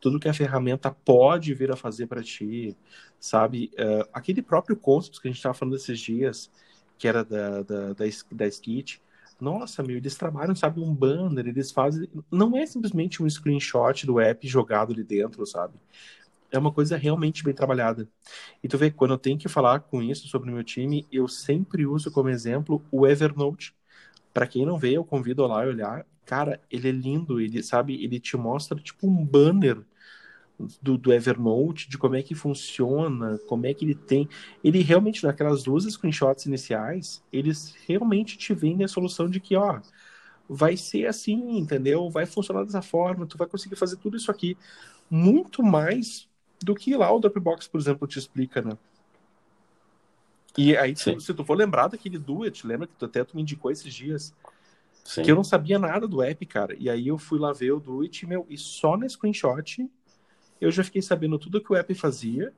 tudo 0.00 0.20
que 0.20 0.28
a 0.28 0.34
ferramenta 0.34 0.90
pode 0.90 1.52
vir 1.52 1.72
a 1.72 1.76
fazer 1.76 2.06
para 2.06 2.22
ti, 2.22 2.76
sabe? 3.18 3.72
Uh, 3.74 4.08
aquele 4.12 4.40
próprio 4.40 4.76
concept 4.76 5.20
que 5.20 5.26
a 5.26 5.30
gente 5.30 5.38
estava 5.38 5.54
falando 5.54 5.74
esses 5.74 5.98
dias, 5.98 6.48
que 6.96 7.08
era 7.08 7.24
da, 7.24 7.62
da, 7.62 7.92
da, 7.92 8.04
da 8.30 8.46
Skit, 8.46 9.02
nossa, 9.40 9.82
meu, 9.82 9.96
eles 9.96 10.14
trabalham, 10.16 10.54
sabe, 10.54 10.80
um 10.80 10.94
banner, 10.94 11.46
eles 11.46 11.70
fazem. 11.70 12.08
Não 12.30 12.56
é 12.56 12.64
simplesmente 12.66 13.22
um 13.22 13.28
screenshot 13.28 14.06
do 14.06 14.18
app 14.20 14.46
jogado 14.48 14.92
ali 14.92 15.04
dentro, 15.04 15.44
sabe? 15.46 15.74
É 16.50 16.58
uma 16.58 16.72
coisa 16.72 16.96
realmente 16.96 17.44
bem 17.44 17.54
trabalhada. 17.54 18.08
E 18.62 18.68
tu 18.68 18.78
vê, 18.78 18.90
quando 18.90 19.12
eu 19.14 19.18
tenho 19.18 19.38
que 19.38 19.48
falar 19.48 19.80
com 19.80 20.02
isso 20.02 20.28
sobre 20.28 20.50
o 20.50 20.54
meu 20.54 20.64
time, 20.64 21.06
eu 21.12 21.28
sempre 21.28 21.86
uso 21.86 22.10
como 22.10 22.28
exemplo 22.30 22.82
o 22.90 23.06
Evernote. 23.06 23.74
Para 24.32 24.46
quem 24.46 24.66
não 24.66 24.78
vê, 24.78 24.92
eu 24.92 25.04
convido 25.04 25.44
a 25.44 25.48
lá 25.48 25.64
a 25.64 25.66
olhar. 25.68 26.06
Cara, 26.24 26.60
ele 26.70 26.88
é 26.88 26.92
lindo, 26.92 27.40
ele 27.40 27.62
sabe, 27.62 28.02
ele 28.02 28.20
te 28.20 28.36
mostra 28.36 28.78
tipo 28.78 29.08
um 29.08 29.24
banner 29.24 29.78
do, 30.80 30.96
do, 30.96 31.12
Evernote, 31.12 31.88
de 31.88 31.98
como 31.98 32.16
é 32.16 32.22
que 32.22 32.34
funciona, 32.34 33.38
como 33.46 33.66
é 33.66 33.74
que 33.74 33.84
ele 33.84 33.94
tem. 33.94 34.28
Ele 34.64 34.80
realmente, 34.80 35.24
naquelas 35.24 35.62
duas 35.62 35.84
screenshots 35.84 36.46
iniciais, 36.46 37.22
eles 37.32 37.74
realmente 37.86 38.38
te 38.38 38.54
vendem 38.54 38.84
a 38.84 38.88
solução 38.88 39.28
de 39.28 39.38
que, 39.38 39.54
ó, 39.54 39.80
vai 40.48 40.76
ser 40.76 41.06
assim, 41.06 41.58
entendeu? 41.58 42.08
Vai 42.08 42.24
funcionar 42.24 42.64
dessa 42.64 42.82
forma, 42.82 43.26
tu 43.26 43.36
vai 43.36 43.46
conseguir 43.46 43.76
fazer 43.76 43.96
tudo 43.96 44.16
isso 44.16 44.30
aqui. 44.30 44.56
Muito 45.10 45.62
mais 45.62 46.28
do 46.62 46.74
que 46.74 46.96
lá 46.96 47.12
o 47.12 47.20
Dropbox, 47.20 47.68
por 47.68 47.80
exemplo, 47.80 48.08
te 48.08 48.18
explica, 48.18 48.62
né? 48.62 48.76
E 50.56 50.74
aí, 50.74 50.94
tu, 50.94 51.20
se 51.20 51.34
tu 51.34 51.44
for 51.44 51.54
lembrar 51.54 51.88
daquele 51.88 52.18
Duet, 52.18 52.66
lembra 52.66 52.86
que 52.86 52.94
tu 52.94 53.04
até 53.04 53.22
tu 53.22 53.36
me 53.36 53.42
indicou 53.42 53.70
esses 53.70 53.92
dias, 53.92 54.34
Sim. 55.04 55.22
que 55.22 55.30
eu 55.30 55.36
não 55.36 55.44
sabia 55.44 55.78
nada 55.78 56.08
do 56.08 56.22
app, 56.22 56.46
cara. 56.46 56.74
E 56.78 56.88
aí 56.88 57.08
eu 57.08 57.18
fui 57.18 57.38
lá 57.38 57.52
ver 57.52 57.72
o 57.72 57.80
Duet, 57.80 58.26
meu, 58.26 58.46
e 58.48 58.56
só 58.56 58.96
na 58.96 59.06
screenshot 59.06 59.86
eu 60.60 60.70
já 60.70 60.82
fiquei 60.84 61.02
sabendo 61.02 61.38
tudo 61.38 61.60
que 61.60 61.72
o 61.72 61.76
app 61.76 61.94
fazia. 61.94 62.52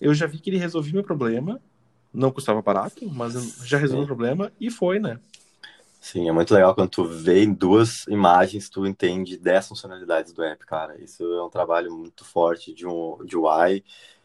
Eu 0.00 0.12
já 0.14 0.26
vi 0.26 0.38
que 0.38 0.50
ele 0.50 0.58
resolvia 0.58 0.94
meu 0.94 1.04
problema. 1.04 1.60
Não 2.12 2.30
custava 2.30 2.62
barato, 2.62 3.08
mas 3.10 3.34
já 3.64 3.76
resolveu 3.76 4.04
o 4.04 4.06
problema 4.06 4.52
e 4.60 4.70
foi, 4.70 4.98
né? 4.98 5.18
Sim, 6.00 6.28
é 6.28 6.32
muito 6.32 6.52
legal 6.52 6.74
quando 6.74 6.90
tu 6.90 7.04
vê 7.04 7.42
em 7.42 7.52
duas 7.52 8.06
imagens, 8.08 8.68
tu 8.68 8.86
entende 8.86 9.38
10 9.38 9.68
funcionalidades 9.68 10.32
do 10.32 10.42
app, 10.44 10.64
cara. 10.66 11.02
Isso 11.02 11.22
é 11.24 11.42
um 11.42 11.48
trabalho 11.48 11.90
muito 11.96 12.24
forte 12.24 12.74
de 12.74 12.86
um 12.86 13.18
de 13.24 13.36
UI. 13.36 13.82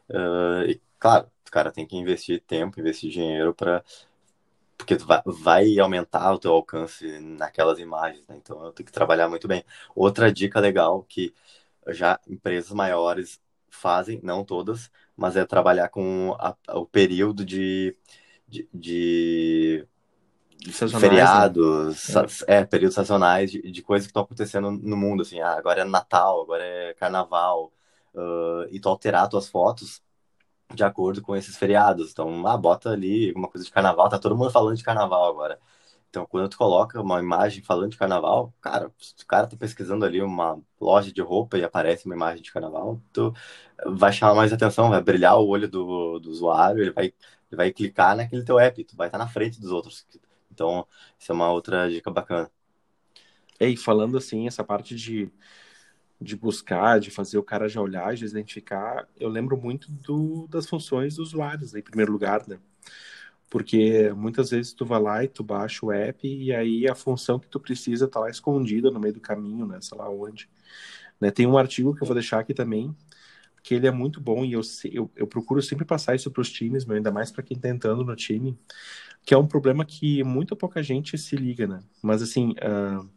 Uh, 0.09 0.69
e, 0.69 0.81
claro, 0.99 1.27
o 1.47 1.51
cara 1.51 1.71
tem 1.71 1.85
que 1.87 1.95
investir 1.95 2.43
tempo, 2.45 2.79
investir 2.79 3.09
dinheiro 3.09 3.53
para 3.53 3.83
porque 4.77 4.95
vai, 4.95 5.21
vai 5.25 5.79
aumentar 5.79 6.33
o 6.33 6.39
teu 6.39 6.51
alcance 6.51 7.19
naquelas 7.19 7.79
imagens, 7.79 8.25
né? 8.27 8.35
Então 8.37 8.63
eu 8.65 8.71
tenho 8.71 8.85
que 8.85 8.93
trabalhar 8.93 9.27
muito 9.29 9.47
bem. 9.47 9.63
Outra 9.95 10.31
dica 10.31 10.59
legal 10.59 11.05
que 11.07 11.33
já 11.91 12.19
empresas 12.27 12.71
maiores 12.71 13.39
fazem, 13.69 14.19
não 14.23 14.43
todas, 14.43 14.91
mas 15.15 15.35
é 15.35 15.45
trabalhar 15.45 15.89
com 15.89 16.35
a, 16.39 16.55
o 16.73 16.85
período 16.85 17.45
de, 17.45 17.95
de, 18.47 18.67
de 18.73 19.87
feriados, 20.99 22.09
né? 22.09 22.25
é. 22.47 22.65
períodos 22.65 22.95
sazonais 22.95 23.51
de, 23.51 23.71
de 23.71 23.81
coisas 23.81 24.07
que 24.07 24.11
estão 24.11 24.23
acontecendo 24.23 24.71
no 24.71 24.97
mundo, 24.97 25.21
assim, 25.21 25.39
ah, 25.39 25.53
agora 25.53 25.81
é 25.81 25.83
Natal, 25.85 26.41
agora 26.41 26.63
é 26.63 26.93
Carnaval, 26.95 27.71
uh, 28.13 28.67
e 28.69 28.79
tu 28.79 28.89
alterar 28.89 29.29
tuas 29.29 29.47
fotos 29.47 30.01
de 30.73 30.83
acordo 30.83 31.21
com 31.21 31.35
esses 31.35 31.57
feriados. 31.57 32.11
Então, 32.11 32.45
ah, 32.47 32.57
bota 32.57 32.89
ali 32.91 33.29
alguma 33.29 33.47
coisa 33.47 33.65
de 33.65 33.71
Carnaval, 33.71 34.09
tá 34.09 34.19
todo 34.19 34.37
mundo 34.37 34.51
falando 34.51 34.77
de 34.77 34.83
Carnaval 34.83 35.29
agora. 35.29 35.59
Então, 36.09 36.25
quando 36.25 36.49
tu 36.49 36.57
coloca 36.57 36.99
uma 37.01 37.19
imagem 37.19 37.63
falando 37.63 37.91
de 37.91 37.97
Carnaval, 37.97 38.53
cara, 38.61 38.91
se 38.97 39.23
o 39.23 39.27
cara 39.27 39.47
tá 39.47 39.55
pesquisando 39.55 40.03
ali 40.05 40.21
uma 40.21 40.59
loja 40.81 41.11
de 41.13 41.21
roupa 41.21 41.57
e 41.57 41.63
aparece 41.63 42.05
uma 42.05 42.15
imagem 42.15 42.41
de 42.41 42.51
Carnaval, 42.51 42.99
tu 43.13 43.33
vai 43.85 44.11
chamar 44.11 44.35
mais 44.35 44.51
atenção, 44.53 44.89
vai 44.89 45.01
brilhar 45.01 45.37
o 45.39 45.47
olho 45.47 45.69
do, 45.69 46.19
do 46.19 46.29
usuário, 46.31 46.81
ele 46.81 46.91
vai, 46.91 47.05
ele 47.05 47.13
vai 47.57 47.71
clicar 47.71 48.15
naquele 48.17 48.43
teu 48.43 48.59
app, 48.59 48.83
tu 48.83 48.95
vai 48.95 49.07
estar 49.07 49.17
na 49.19 49.27
frente 49.27 49.61
dos 49.61 49.71
outros 49.71 50.05
então, 50.51 50.85
isso 51.17 51.31
é 51.31 51.35
uma 51.35 51.49
outra 51.51 51.89
dica 51.89 52.11
bacana. 52.11 52.51
E 53.59 53.75
falando 53.77 54.17
assim, 54.17 54.47
essa 54.47 54.63
parte 54.63 54.95
de, 54.95 55.29
de 56.21 56.35
buscar, 56.35 56.99
de 56.99 57.11
fazer 57.11 57.37
o 57.37 57.43
cara 57.43 57.69
já 57.69 57.81
olhar, 57.81 58.15
de 58.15 58.25
identificar, 58.25 59.07
eu 59.17 59.29
lembro 59.29 59.57
muito 59.57 59.91
do, 59.91 60.47
das 60.47 60.67
funções 60.67 61.15
dos 61.15 61.29
usuários, 61.29 61.73
né, 61.73 61.79
em 61.79 61.83
primeiro 61.83 62.11
lugar, 62.11 62.47
né? 62.47 62.59
Porque 63.49 64.11
muitas 64.15 64.51
vezes 64.51 64.73
tu 64.73 64.85
vai 64.85 65.01
lá 65.01 65.23
e 65.23 65.27
tu 65.27 65.43
baixa 65.43 65.85
o 65.85 65.91
app 65.91 66.27
e 66.27 66.53
aí 66.53 66.87
a 66.87 66.93
função 66.93 67.39
que 67.39 67.47
tu 67.47 67.59
precisa 67.59 68.07
tá 68.07 68.19
lá 68.19 68.29
escondida 68.29 68.91
no 68.91 68.99
meio 68.99 69.13
do 69.15 69.19
caminho, 69.19 69.65
né? 69.65 69.79
Sei 69.81 69.97
lá 69.97 70.09
onde. 70.09 70.47
Né? 71.19 71.31
Tem 71.31 71.47
um 71.47 71.57
artigo 71.57 71.95
que 71.95 72.03
eu 72.03 72.07
vou 72.07 72.13
deixar 72.13 72.39
aqui 72.39 72.53
também, 72.53 72.95
que 73.63 73.73
ele 73.73 73.87
é 73.87 73.91
muito 73.91 74.21
bom 74.21 74.45
e 74.45 74.53
eu, 74.53 74.61
eu, 74.91 75.11
eu 75.15 75.27
procuro 75.27 75.61
sempre 75.61 75.85
passar 75.85 76.15
isso 76.15 76.31
para 76.31 76.41
os 76.41 76.51
times, 76.51 76.85
meu, 76.85 76.97
ainda 76.97 77.11
mais 77.11 77.31
para 77.31 77.43
quem 77.43 77.57
está 77.57 77.69
entrando 77.69 78.03
no 78.03 78.15
time, 78.15 78.57
que 79.25 79.33
é 79.33 79.37
um 79.37 79.47
problema 79.47 79.83
que 79.83 80.23
muito 80.23 80.55
pouca 80.55 80.81
gente 80.81 81.17
se 81.17 81.35
liga, 81.35 81.67
né? 81.67 81.79
Mas 82.01 82.21
assim, 82.21 82.51
uh, 82.51 83.09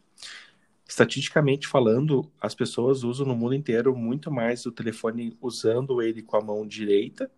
estatisticamente 0.89 1.67
falando, 1.67 2.31
as 2.41 2.55
pessoas 2.55 3.03
usam 3.03 3.27
no 3.27 3.37
mundo 3.37 3.55
inteiro 3.55 3.97
muito 3.97 4.31
mais 4.31 4.67
o 4.67 4.73
telefone 4.73 5.37
usando 5.41 6.03
ele 6.03 6.23
com 6.23 6.37
a 6.37 6.41
mão 6.43 6.67
direita 6.67 7.31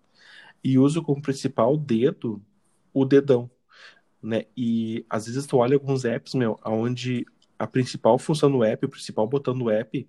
e 0.62 0.78
usam 0.78 1.02
como 1.02 1.22
principal 1.22 1.76
dedo 1.76 2.42
o 2.94 3.04
dedão, 3.04 3.50
né? 4.22 4.44
E 4.56 5.04
às 5.10 5.26
vezes 5.26 5.46
tu 5.46 5.58
olha 5.58 5.74
alguns 5.74 6.06
apps, 6.06 6.34
meu, 6.34 6.58
onde 6.64 7.26
a 7.58 7.66
principal 7.66 8.18
função 8.18 8.50
do 8.50 8.64
app, 8.64 8.86
o 8.86 8.88
principal 8.88 9.26
botão 9.26 9.56
do 9.56 9.68
app, 9.68 10.08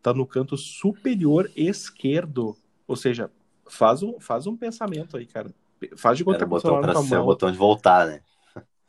tá 0.00 0.14
no 0.14 0.26
canto 0.26 0.56
superior 0.56 1.50
esquerdo. 1.56 2.56
Ou 2.86 2.94
seja, 2.94 3.30
faz 3.68 4.02
um, 4.02 4.20
faz 4.20 4.46
um 4.46 4.56
pensamento 4.56 5.16
aí, 5.16 5.26
cara. 5.26 5.52
Faz 5.96 6.16
de 6.16 6.24
conta 6.24 6.40
que 6.40 6.44
botão 6.44 6.80
para 6.80 6.94
ser 7.02 7.16
o 7.16 7.24
botão 7.24 7.50
de 7.50 7.58
voltar, 7.58 8.06
né? 8.06 8.20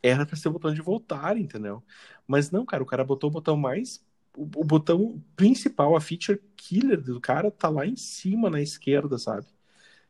Era 0.02 0.24
para 0.24 0.36
ser 0.36 0.48
o 0.48 0.52
botão 0.52 0.72
de 0.72 0.80
voltar, 0.80 1.36
entendeu? 1.36 1.82
Mas 2.26 2.50
não, 2.50 2.64
cara, 2.64 2.82
o 2.82 2.86
cara 2.86 3.04
botou 3.04 3.28
o 3.28 3.32
botão 3.32 3.56
mais 3.56 4.00
o, 4.36 4.42
o, 4.42 4.64
botão 4.64 5.22
principal, 5.36 5.96
a 5.96 6.00
feature 6.00 6.40
killer 6.56 7.00
do 7.00 7.20
cara 7.20 7.50
tá 7.50 7.68
lá 7.68 7.86
em 7.86 7.96
cima 7.96 8.48
na 8.48 8.60
esquerda, 8.60 9.18
sabe? 9.18 9.46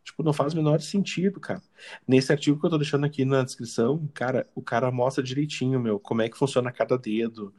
Tipo, 0.04 0.23
não 0.23 0.33
faz 0.33 0.54
o 0.54 0.57
menor 0.57 0.80
sentido, 0.80 1.38
cara. 1.40 1.62
Nesse 2.09 2.33
artigo 2.33 2.59
que 2.59 2.66
eu 2.66 2.71
tô 2.71 2.78
deixando 2.78 3.04
aqui 3.07 3.25
na 3.25 3.42
descrição, 3.45 4.09
cara, 4.14 4.49
o 4.54 4.62
cara 4.62 4.90
mostra 4.90 5.23
direitinho, 5.23 5.78
meu, 5.80 6.00
como 6.00 6.23
é 6.23 6.28
que 6.28 6.37
funciona 6.38 6.73
cada 6.73 6.97
dedo, 6.99 7.54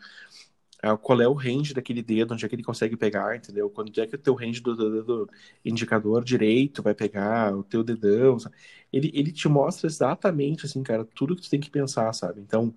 é, 0.84 0.96
qual 0.98 1.22
é 1.22 1.28
o 1.28 1.34
range 1.34 1.74
daquele 1.74 2.02
dedo, 2.02 2.34
onde 2.34 2.46
é 2.46 2.50
que 2.50 2.56
ele 2.56 2.64
consegue 2.64 2.98
pegar, 2.98 3.36
entendeu? 3.36 3.70
Quando 3.70 3.92
é 4.02 4.08
que 4.08 4.16
o 4.16 4.18
teu 4.18 4.34
range 4.34 4.62
do 4.62 5.30
indicador 5.64 6.24
direito 6.24 6.82
vai 6.82 6.94
pegar, 6.96 7.56
o 7.56 7.64
teu 7.64 7.84
dedão, 7.84 8.40
sabe? 8.40 8.56
Ele, 8.92 9.12
ele 9.14 9.32
te 9.32 9.48
mostra 9.48 9.88
exatamente, 9.88 10.66
assim, 10.66 10.82
cara, 10.84 11.06
tudo 11.06 11.36
que 11.36 11.42
tu 11.44 11.50
tem 11.50 11.60
que 11.60 11.70
pensar, 11.70 12.12
sabe? 12.14 12.42
Então, 12.42 12.74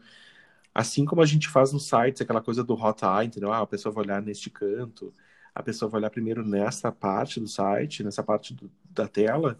assim 0.74 1.04
como 1.04 1.22
a 1.22 1.26
gente 1.26 1.48
faz 1.48 1.72
nos 1.72 1.88
sites, 1.88 2.20
aquela 2.22 2.42
coisa 2.42 2.64
do 2.64 2.74
hot 2.74 3.02
eye, 3.04 3.26
entendeu? 3.26 3.52
Ah, 3.52 3.60
a 3.60 3.66
pessoa 3.66 3.92
vai 3.92 4.04
olhar 4.04 4.22
neste 4.22 4.50
canto, 4.50 5.12
a 5.54 5.62
pessoa 5.62 5.88
vai 5.88 6.00
olhar 6.00 6.10
primeiro 6.10 6.44
nessa 6.44 6.90
parte 6.90 7.38
do 7.38 7.46
site, 7.46 8.02
nessa 8.02 8.22
parte 8.22 8.52
do, 8.54 8.70
da 8.90 9.06
tela, 9.06 9.58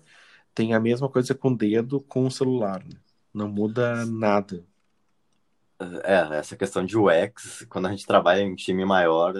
tem 0.55 0.75
a 0.75 0.81
mesma 0.81 1.09
coisa 1.09 1.35
com 1.35 1.51
o 1.51 1.57
dedo, 1.57 2.01
com 2.01 2.27
o 2.27 2.31
celular, 2.31 2.85
né? 2.85 2.99
Não 3.33 3.49
muda 3.49 4.07
nada. 4.07 4.65
É, 6.05 6.39
essa 6.39 6.57
questão 6.57 6.85
de 6.85 6.97
UX, 6.97 7.67
quando 7.69 7.87
a 7.87 7.91
gente 7.91 8.07
trabalha 8.07 8.41
em 8.41 8.55
time 8.55 8.85
maior, 8.85 9.35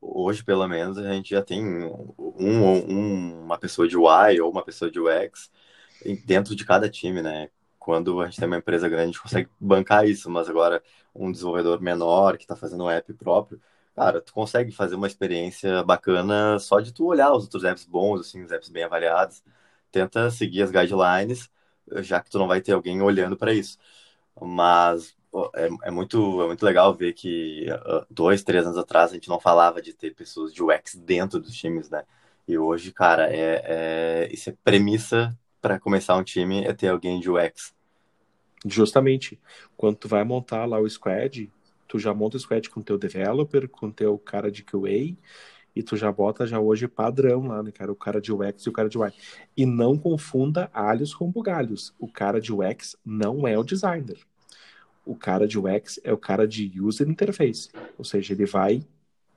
hoje 0.00 0.44
pelo 0.44 0.66
menos 0.68 0.98
a 0.98 1.12
gente 1.12 1.30
já 1.30 1.42
tem 1.42 1.64
um, 1.64 2.14
um, 2.18 3.42
uma 3.44 3.58
pessoa 3.58 3.88
de 3.88 3.96
UI 3.96 4.40
ou 4.40 4.50
uma 4.50 4.62
pessoa 4.64 4.90
de 4.90 5.00
UX 5.00 5.50
dentro 6.24 6.54
de 6.54 6.64
cada 6.64 6.88
time, 6.88 7.22
né? 7.22 7.50
Quando 7.78 8.20
a 8.20 8.26
gente 8.26 8.38
tem 8.38 8.46
uma 8.46 8.58
empresa 8.58 8.88
grande, 8.88 9.04
a 9.04 9.06
gente 9.06 9.22
consegue 9.22 9.48
bancar 9.58 10.06
isso, 10.06 10.30
mas 10.30 10.48
agora 10.48 10.82
um 11.14 11.32
desenvolvedor 11.32 11.80
menor 11.80 12.36
que 12.36 12.44
está 12.44 12.54
fazendo 12.54 12.84
um 12.84 12.90
app 12.90 13.12
próprio, 13.14 13.60
cara, 13.98 14.20
tu 14.20 14.32
consegue 14.32 14.70
fazer 14.72 14.94
uma 14.94 15.08
experiência 15.08 15.82
bacana 15.82 16.58
só 16.60 16.80
de 16.80 16.92
tu 16.92 17.06
olhar 17.06 17.32
os 17.32 17.44
outros 17.44 17.64
apps 17.64 17.84
bons, 17.84 18.20
assim, 18.20 18.42
os 18.42 18.52
apps 18.52 18.68
bem 18.68 18.84
avaliados, 18.84 19.42
tenta 19.90 20.30
seguir 20.30 20.62
as 20.62 20.70
guidelines, 20.70 21.50
já 22.02 22.20
que 22.20 22.30
tu 22.30 22.38
não 22.38 22.46
vai 22.46 22.60
ter 22.60 22.72
alguém 22.72 23.02
olhando 23.02 23.36
para 23.36 23.52
isso. 23.52 23.78
Mas 24.40 25.16
é, 25.56 25.68
é, 25.88 25.90
muito, 25.90 26.42
é 26.42 26.46
muito 26.46 26.64
legal 26.64 26.94
ver 26.94 27.12
que 27.12 27.66
uh, 27.70 28.06
dois, 28.10 28.42
três 28.44 28.64
anos 28.64 28.78
atrás 28.78 29.10
a 29.10 29.14
gente 29.14 29.28
não 29.28 29.40
falava 29.40 29.82
de 29.82 29.92
ter 29.92 30.14
pessoas 30.14 30.54
de 30.54 30.62
UX 30.62 30.94
dentro 30.94 31.40
dos 31.40 31.54
times, 31.56 31.90
né? 31.90 32.04
E 32.46 32.56
hoje, 32.58 32.92
cara, 32.92 33.28
é, 33.30 33.62
é 34.26 34.28
isso 34.32 34.50
é 34.50 34.54
premissa 34.64 35.36
para 35.60 35.80
começar 35.80 36.16
um 36.16 36.24
time 36.24 36.64
é 36.64 36.72
ter 36.72 36.88
alguém 36.88 37.20
de 37.20 37.30
UX. 37.30 37.74
Justamente. 38.64 39.40
Quando 39.76 39.96
tu 39.96 40.08
vai 40.08 40.24
montar 40.24 40.66
lá 40.66 40.78
o 40.80 40.88
squad, 40.88 41.50
tu 41.88 41.98
já 41.98 42.14
monta 42.14 42.36
o 42.36 42.40
squad 42.40 42.70
com 42.70 42.80
o 42.80 42.84
teu 42.84 42.98
developer, 42.98 43.68
com 43.68 43.86
o 43.88 43.92
teu 43.92 44.18
cara 44.18 44.50
de 44.50 44.62
QA, 44.62 45.16
e 45.74 45.82
tu 45.82 45.96
já 45.96 46.12
bota 46.12 46.46
já 46.46 46.60
hoje 46.60 46.86
padrão 46.86 47.48
lá, 47.48 47.62
né, 47.62 47.72
cara? 47.72 47.90
O 47.90 47.96
cara 47.96 48.20
de 48.20 48.32
UX 48.32 48.64
e 48.64 48.68
o 48.68 48.72
cara 48.72 48.88
de 48.88 48.98
UI. 48.98 49.12
E 49.56 49.64
não 49.64 49.96
confunda 49.96 50.70
alhos 50.72 51.14
com 51.14 51.30
bugalhos. 51.30 51.94
O 51.98 52.10
cara 52.10 52.40
de 52.40 52.52
UX 52.52 52.96
não 53.04 53.46
é 53.46 53.56
o 53.58 53.64
designer 53.64 54.18
o 55.08 55.16
cara 55.16 55.48
de 55.48 55.58
UX 55.58 55.98
é 56.04 56.12
o 56.12 56.18
cara 56.18 56.46
de 56.46 56.70
User 56.78 57.08
Interface, 57.08 57.70
ou 57.96 58.04
seja, 58.04 58.34
ele 58.34 58.44
vai 58.44 58.86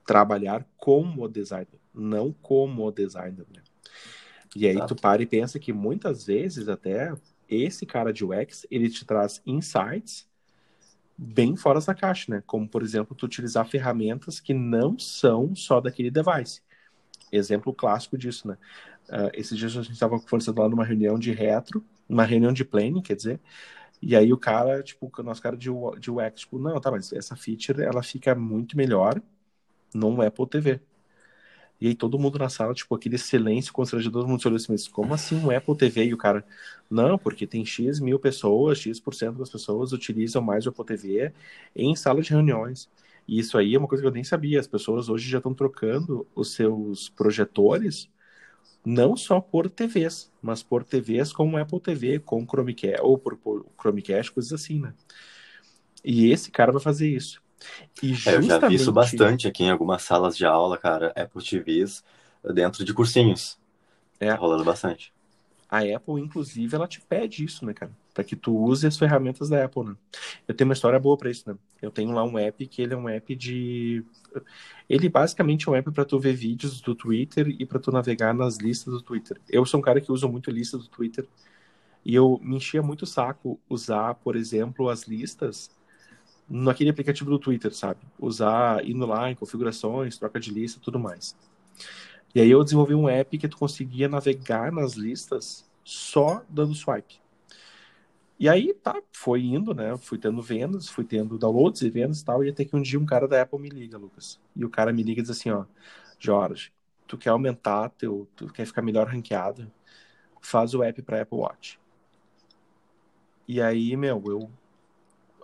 trabalhar 0.06 0.68
como 0.76 1.24
o 1.24 1.28
designer, 1.28 1.80
não 1.94 2.30
como 2.30 2.86
o 2.86 2.92
designer, 2.92 3.46
né? 3.50 3.62
E 4.54 4.66
aí 4.66 4.74
Exato. 4.74 4.94
tu 4.94 5.00
para 5.00 5.22
e 5.22 5.26
pensa 5.26 5.58
que 5.58 5.72
muitas 5.72 6.26
vezes 6.26 6.68
até 6.68 7.14
esse 7.48 7.86
cara 7.86 8.12
de 8.12 8.22
UX, 8.22 8.66
ele 8.70 8.90
te 8.90 9.06
traz 9.06 9.40
insights 9.46 10.28
bem 11.16 11.56
fora 11.56 11.80
da 11.80 11.94
caixa, 11.94 12.32
né? 12.32 12.42
Como, 12.46 12.68
por 12.68 12.82
exemplo, 12.82 13.14
tu 13.14 13.26
utilizar 13.26 13.66
ferramentas 13.68 14.40
que 14.40 14.54
não 14.54 14.98
são 14.98 15.54
só 15.54 15.80
daquele 15.80 16.10
device. 16.10 16.60
Exemplo 17.30 17.74
clássico 17.74 18.18
disso, 18.18 18.48
né? 18.48 18.58
Uh, 19.08 19.30
esses 19.34 19.56
dias 19.58 19.76
a 19.76 19.82
gente 19.82 19.94
estava 19.94 20.18
conversando 20.20 20.60
lá 20.60 20.68
numa 20.68 20.84
reunião 20.84 21.18
de 21.18 21.32
retro, 21.32 21.84
uma 22.08 22.24
reunião 22.24 22.52
de 22.52 22.64
planning, 22.64 23.02
quer 23.02 23.16
dizer, 23.16 23.40
e 24.00 24.16
aí 24.16 24.32
o 24.32 24.38
cara, 24.38 24.82
tipo, 24.82 25.10
o 25.16 25.22
nosso 25.22 25.40
cara 25.40 25.56
de, 25.56 25.68
de 26.00 26.10
UX, 26.10 26.40
tipo, 26.40 26.58
não, 26.58 26.80
tá, 26.80 26.90
mas 26.90 27.12
essa 27.12 27.36
feature, 27.36 27.82
ela 27.82 28.02
fica 28.02 28.34
muito 28.34 28.76
melhor 28.76 29.22
no 29.94 30.20
Apple 30.22 30.46
TV. 30.48 30.80
E 31.82 31.88
aí 31.88 31.94
todo 31.96 32.16
mundo 32.16 32.38
na 32.38 32.48
sala, 32.48 32.72
tipo, 32.74 32.94
aquele 32.94 33.18
silêncio 33.18 33.72
constrangedor, 33.72 34.22
todo 34.22 34.30
mundo 34.30 34.40
se 34.40 34.46
olhou 34.46 34.56
assim, 34.56 34.70
mas 34.70 34.86
como 34.86 35.12
assim 35.14 35.34
um 35.36 35.50
Apple 35.50 35.76
TV? 35.76 36.04
E 36.04 36.14
o 36.14 36.16
cara, 36.16 36.44
não, 36.88 37.18
porque 37.18 37.44
tem 37.44 37.64
X 37.66 37.98
mil 37.98 38.20
pessoas, 38.20 38.78
X% 38.78 39.02
por 39.02 39.14
cento 39.14 39.38
das 39.38 39.50
pessoas 39.50 39.92
utilizam 39.92 40.40
mais 40.40 40.64
o 40.64 40.68
Apple 40.68 40.84
TV 40.84 41.32
em 41.74 41.96
sala 41.96 42.22
de 42.22 42.30
reuniões. 42.30 42.88
E 43.26 43.36
isso 43.40 43.58
aí 43.58 43.74
é 43.74 43.78
uma 43.78 43.88
coisa 43.88 44.00
que 44.00 44.06
eu 44.06 44.12
nem 44.12 44.22
sabia. 44.22 44.60
As 44.60 44.68
pessoas 44.68 45.08
hoje 45.08 45.28
já 45.28 45.38
estão 45.38 45.52
trocando 45.54 46.24
os 46.36 46.52
seus 46.54 47.08
projetores 47.08 48.08
não 48.84 49.16
só 49.16 49.40
por 49.40 49.70
TVs, 49.70 50.30
mas 50.42 50.62
por 50.62 50.84
TVs 50.84 51.32
como 51.32 51.56
Apple 51.56 51.80
TV, 51.80 52.18
com 52.20 52.46
Chromecast, 52.46 53.02
ou 53.02 53.18
por, 53.18 53.36
por 53.36 53.66
Chromecast, 53.80 54.32
coisas 54.32 54.52
assim, 54.52 54.80
né? 54.80 54.94
E 56.04 56.30
esse 56.30 56.50
cara 56.50 56.72
vai 56.72 56.80
fazer 56.80 57.08
isso. 57.08 57.42
Justamente... 58.02 58.28
é, 58.28 58.36
eu 58.36 58.42
já 58.42 58.68
vi 58.68 58.74
isso 58.74 58.92
bastante 58.92 59.48
aqui 59.48 59.64
em 59.64 59.70
algumas 59.70 60.02
salas 60.02 60.36
de 60.36 60.44
aula, 60.44 60.76
cara, 60.78 61.12
Apple 61.16 61.42
TVs 61.42 62.02
dentro 62.54 62.84
de 62.84 62.92
cursinhos. 62.92 63.58
É. 64.18 64.28
Tá 64.28 64.36
rolando 64.36 64.64
bastante. 64.64 65.12
a 65.68 65.78
Apple, 65.78 66.20
inclusive, 66.20 66.74
ela 66.74 66.86
te 66.86 67.00
pede 67.00 67.44
isso, 67.44 67.64
né, 67.64 67.72
cara? 67.72 67.90
Para 68.14 68.24
que 68.24 68.36
tu 68.36 68.56
use 68.56 68.86
as 68.86 68.98
ferramentas 68.98 69.48
da 69.48 69.64
Apple, 69.64 69.84
né? 69.84 69.96
Eu 70.46 70.54
tenho 70.54 70.68
uma 70.68 70.74
história 70.74 70.98
boa 70.98 71.16
para 71.16 71.30
isso, 71.30 71.48
né? 71.48 71.56
Eu 71.80 71.90
tenho 71.90 72.12
lá 72.12 72.22
um 72.22 72.38
app 72.38 72.66
que 72.66 72.82
ele 72.82 72.94
é 72.94 72.96
um 72.96 73.08
app 73.08 73.34
de 73.34 74.04
ele 74.88 75.08
basicamente 75.08 75.68
é 75.68 75.72
um 75.72 75.74
app 75.74 75.90
para 75.90 76.04
tu 76.04 76.18
ver 76.18 76.34
vídeos 76.34 76.80
do 76.80 76.94
Twitter 76.94 77.48
e 77.58 77.64
para 77.64 77.78
tu 77.78 77.90
navegar 77.90 78.34
nas 78.34 78.58
listas 78.58 78.92
do 78.92 79.02
Twitter. 79.02 79.40
Eu 79.48 79.64
sou 79.64 79.80
um 79.80 79.82
cara 79.82 80.00
que 80.00 80.12
usa 80.12 80.28
muito 80.28 80.50
lista 80.50 80.76
do 80.76 80.86
Twitter 80.86 81.26
e 82.04 82.14
eu 82.14 82.38
me 82.42 82.56
enchia 82.56 82.82
muito 82.82 83.02
o 83.02 83.06
saco 83.06 83.58
usar, 83.68 84.14
por 84.16 84.36
exemplo, 84.36 84.88
as 84.88 85.04
listas 85.04 85.70
naquele 86.48 86.90
aplicativo 86.90 87.30
do 87.30 87.38
Twitter, 87.38 87.74
sabe? 87.74 88.00
Usar, 88.18 88.84
indo 88.86 89.06
lá 89.06 89.30
em 89.30 89.34
configurações, 89.34 90.18
troca 90.18 90.38
de 90.40 90.50
lista, 90.50 90.80
tudo 90.82 90.98
mais. 90.98 91.36
E 92.34 92.40
aí 92.40 92.50
eu 92.50 92.64
desenvolvi 92.64 92.94
um 92.94 93.08
app 93.08 93.36
que 93.36 93.48
tu 93.48 93.58
conseguia 93.58 94.08
navegar 94.08 94.72
nas 94.72 94.94
listas 94.94 95.68
só 95.84 96.42
dando 96.48 96.74
swipe. 96.74 97.20
E 98.38 98.48
aí, 98.48 98.74
tá, 98.74 99.00
foi 99.12 99.42
indo, 99.44 99.72
né? 99.72 99.96
Fui 99.98 100.18
tendo 100.18 100.42
vendas, 100.42 100.88
fui 100.88 101.04
tendo 101.04 101.38
downloads 101.38 101.82
e 101.82 101.90
vendas 101.90 102.20
e 102.20 102.24
tal. 102.24 102.44
E 102.44 102.50
até 102.50 102.64
que 102.64 102.74
um 102.74 102.82
dia 102.82 102.98
um 102.98 103.06
cara 103.06 103.28
da 103.28 103.40
Apple 103.42 103.58
me 103.60 103.68
liga, 103.68 103.96
Lucas. 103.96 104.40
E 104.56 104.64
o 104.64 104.70
cara 104.70 104.92
me 104.92 105.02
liga 105.02 105.20
e 105.20 105.22
diz 105.22 105.30
assim, 105.30 105.50
ó, 105.50 105.64
Jorge, 106.18 106.72
tu 107.06 107.16
quer 107.16 107.30
aumentar 107.30 107.90
teu, 107.90 108.26
tu 108.34 108.46
quer 108.52 108.66
ficar 108.66 108.82
melhor 108.82 109.06
ranqueado? 109.06 109.70
Faz 110.40 110.74
o 110.74 110.82
app 110.82 111.00
para 111.02 111.22
Apple 111.22 111.38
Watch. 111.38 111.78
E 113.46 113.60
aí, 113.60 113.96
meu, 113.96 114.22
eu 114.26 114.50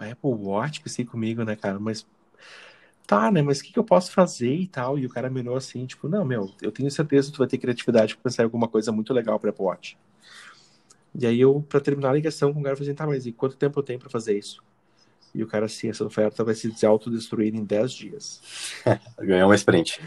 Apple 0.01 0.31
Watch, 0.31 0.81
pensei 0.81 1.05
comigo, 1.05 1.45
né, 1.45 1.57
cara, 1.57 1.79
mas 1.79 2.07
tá, 3.07 3.31
né, 3.31 3.43
mas 3.43 3.61
o 3.61 3.65
que, 3.65 3.73
que 3.73 3.79
eu 3.79 3.85
posso 3.85 4.13
fazer 4.13 4.55
e 4.55 4.67
tal? 4.67 4.99
E 4.99 5.07
o 5.07 5.09
cara 5.09 5.31
me 5.31 5.41
olhou 5.41 5.57
assim, 5.57 5.87
tipo, 5.87 6.09
não, 6.09 6.25
meu, 6.25 6.51
eu 6.61 6.71
tenho 6.71 6.91
certeza 6.91 7.29
que 7.29 7.35
tu 7.35 7.39
vai 7.39 7.47
ter 7.49 7.59
criatividade 7.59 8.15
para 8.15 8.25
pensar 8.25 8.43
em 8.43 8.47
alguma 8.47 8.69
coisa 8.69 8.93
muito 8.93 9.13
legal 9.15 9.39
para 9.41 9.51
Apple 9.51 9.65
Watch. 9.65 9.99
E 11.19 11.27
aí 11.27 11.41
eu, 11.41 11.65
para 11.69 11.81
terminar 11.81 12.11
a 12.11 12.13
ligação 12.13 12.53
com 12.53 12.61
o 12.61 12.63
cara, 12.63 12.77
falei 12.77 12.91
assim, 12.91 12.97
tá, 12.97 13.07
mas 13.07 13.27
e 13.27 13.33
quanto 13.33 13.57
tempo 13.57 13.79
eu 13.79 13.83
tenho 13.83 13.99
para 13.99 14.11
fazer 14.11 14.39
isso? 14.39 14.63
E 15.35 15.43
o 15.43 15.47
cara 15.47 15.67
assim, 15.67 15.91
essa 15.91 16.05
oferta 16.05 16.45
vai 16.45 16.55
se 16.55 16.87
autodestruir 16.87 17.55
em 17.55 17.65
10 17.65 17.93
dias. 17.93 18.43
Ganhou 19.19 19.49
uma 19.49 19.55
sprint. 19.55 20.01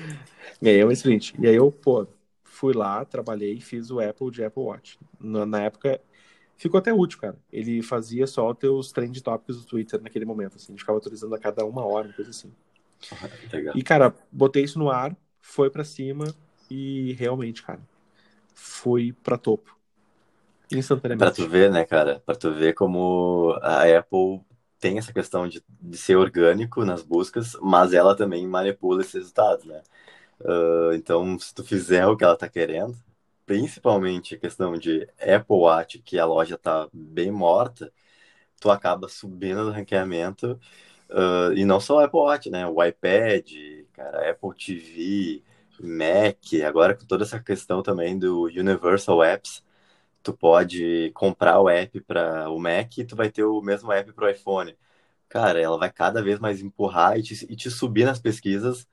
Ganhei 0.61 0.83
uma 0.83 0.93
sprint. 0.93 1.35
E 1.39 1.47
aí 1.47 1.55
eu, 1.55 1.71
pô, 1.71 2.07
fui 2.43 2.73
lá, 2.73 3.05
trabalhei 3.05 3.55
e 3.55 3.61
fiz 3.61 3.91
o 3.91 3.99
Apple 3.99 4.31
de 4.31 4.43
Apple 4.43 4.63
Watch. 4.63 4.99
Na, 5.19 5.45
na 5.45 5.63
época, 5.63 6.01
ficou 6.61 6.77
até 6.77 6.93
útil, 6.93 7.19
cara. 7.19 7.35
Ele 7.51 7.81
fazia 7.81 8.27
só 8.27 8.53
teus 8.53 8.91
trend 8.91 9.19
topics 9.23 9.57
do 9.57 9.65
Twitter 9.65 9.99
naquele 9.99 10.25
momento, 10.25 10.57
assim. 10.57 10.67
A 10.67 10.71
gente 10.73 10.81
ficava 10.81 10.99
atualizando 10.99 11.33
a 11.33 11.39
cada 11.39 11.65
uma 11.65 11.83
hora, 11.83 12.07
uma 12.07 12.13
coisa 12.13 12.29
assim. 12.29 12.51
Legal. 13.51 13.75
E, 13.75 13.81
cara, 13.81 14.13
botei 14.31 14.63
isso 14.63 14.77
no 14.77 14.91
ar, 14.91 15.17
foi 15.41 15.71
para 15.71 15.83
cima 15.83 16.25
e 16.69 17.13
realmente, 17.13 17.63
cara, 17.63 17.79
foi 18.53 19.11
para 19.23 19.39
topo. 19.39 19.75
Instantaneamente. 20.71 21.25
Pra 21.25 21.31
tu 21.31 21.49
ver, 21.49 21.71
né, 21.71 21.83
cara? 21.83 22.21
Pra 22.23 22.35
tu 22.35 22.53
ver 22.53 22.73
como 22.73 23.57
a 23.63 23.83
Apple 23.97 24.41
tem 24.79 24.99
essa 24.99 25.11
questão 25.11 25.47
de, 25.47 25.63
de 25.67 25.97
ser 25.97 26.15
orgânico 26.15 26.85
nas 26.85 27.01
buscas, 27.01 27.57
mas 27.59 27.91
ela 27.91 28.15
também 28.15 28.47
manipula 28.47 29.01
esses 29.01 29.13
resultados, 29.13 29.65
né? 29.65 29.81
Uh, 30.39 30.93
então, 30.93 31.37
se 31.39 31.53
tu 31.53 31.63
fizer 31.63 32.05
o 32.05 32.15
que 32.15 32.23
ela 32.23 32.37
tá 32.37 32.47
querendo, 32.47 32.95
principalmente 33.51 34.35
a 34.35 34.37
questão 34.39 34.77
de 34.77 35.05
Apple 35.19 35.57
Watch, 35.57 35.99
que 35.99 36.17
a 36.17 36.25
loja 36.25 36.57
tá 36.57 36.87
bem 36.93 37.29
morta, 37.29 37.91
tu 38.61 38.71
acaba 38.71 39.09
subindo 39.09 39.65
no 39.65 39.71
ranqueamento. 39.71 40.57
Uh, 41.09 41.53
e 41.53 41.65
não 41.65 41.79
só 41.81 41.97
o 41.97 41.99
Apple 41.99 42.19
Watch, 42.21 42.49
né? 42.49 42.65
O 42.65 42.81
iPad, 42.81 43.51
cara, 43.91 44.31
Apple 44.31 44.55
TV, 44.55 45.43
Mac, 45.81 46.37
agora 46.65 46.95
com 46.95 47.05
toda 47.05 47.25
essa 47.25 47.41
questão 47.41 47.83
também 47.83 48.17
do 48.17 48.43
Universal 48.45 49.21
Apps, 49.21 49.61
tu 50.23 50.33
pode 50.33 51.11
comprar 51.13 51.59
o 51.61 51.69
app 51.69 51.99
para 52.01 52.49
o 52.49 52.59
Mac 52.59 52.97
e 52.99 53.05
tu 53.05 53.15
vai 53.17 53.29
ter 53.31 53.43
o 53.43 53.61
mesmo 53.61 53.91
app 53.91 54.13
para 54.13 54.27
o 54.27 54.29
iPhone. 54.29 54.77
Cara, 55.29 55.59
ela 55.61 55.77
vai 55.77 55.91
cada 55.91 56.23
vez 56.23 56.39
mais 56.39 56.61
empurrar 56.61 57.19
e 57.19 57.23
te, 57.23 57.45
e 57.51 57.55
te 57.55 57.69
subir 57.71 58.05
nas 58.05 58.19
pesquisas 58.19 58.87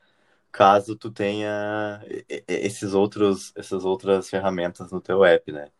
caso 0.59 0.97
tu 0.97 1.09
tenha 1.09 2.05
esses 2.49 2.93
outros, 2.93 3.53
essas 3.55 3.85
outras 3.85 4.29
ferramentas 4.29 4.91
no 4.91 5.01
teu 5.01 5.25
app, 5.25 5.53
né? 5.53 5.71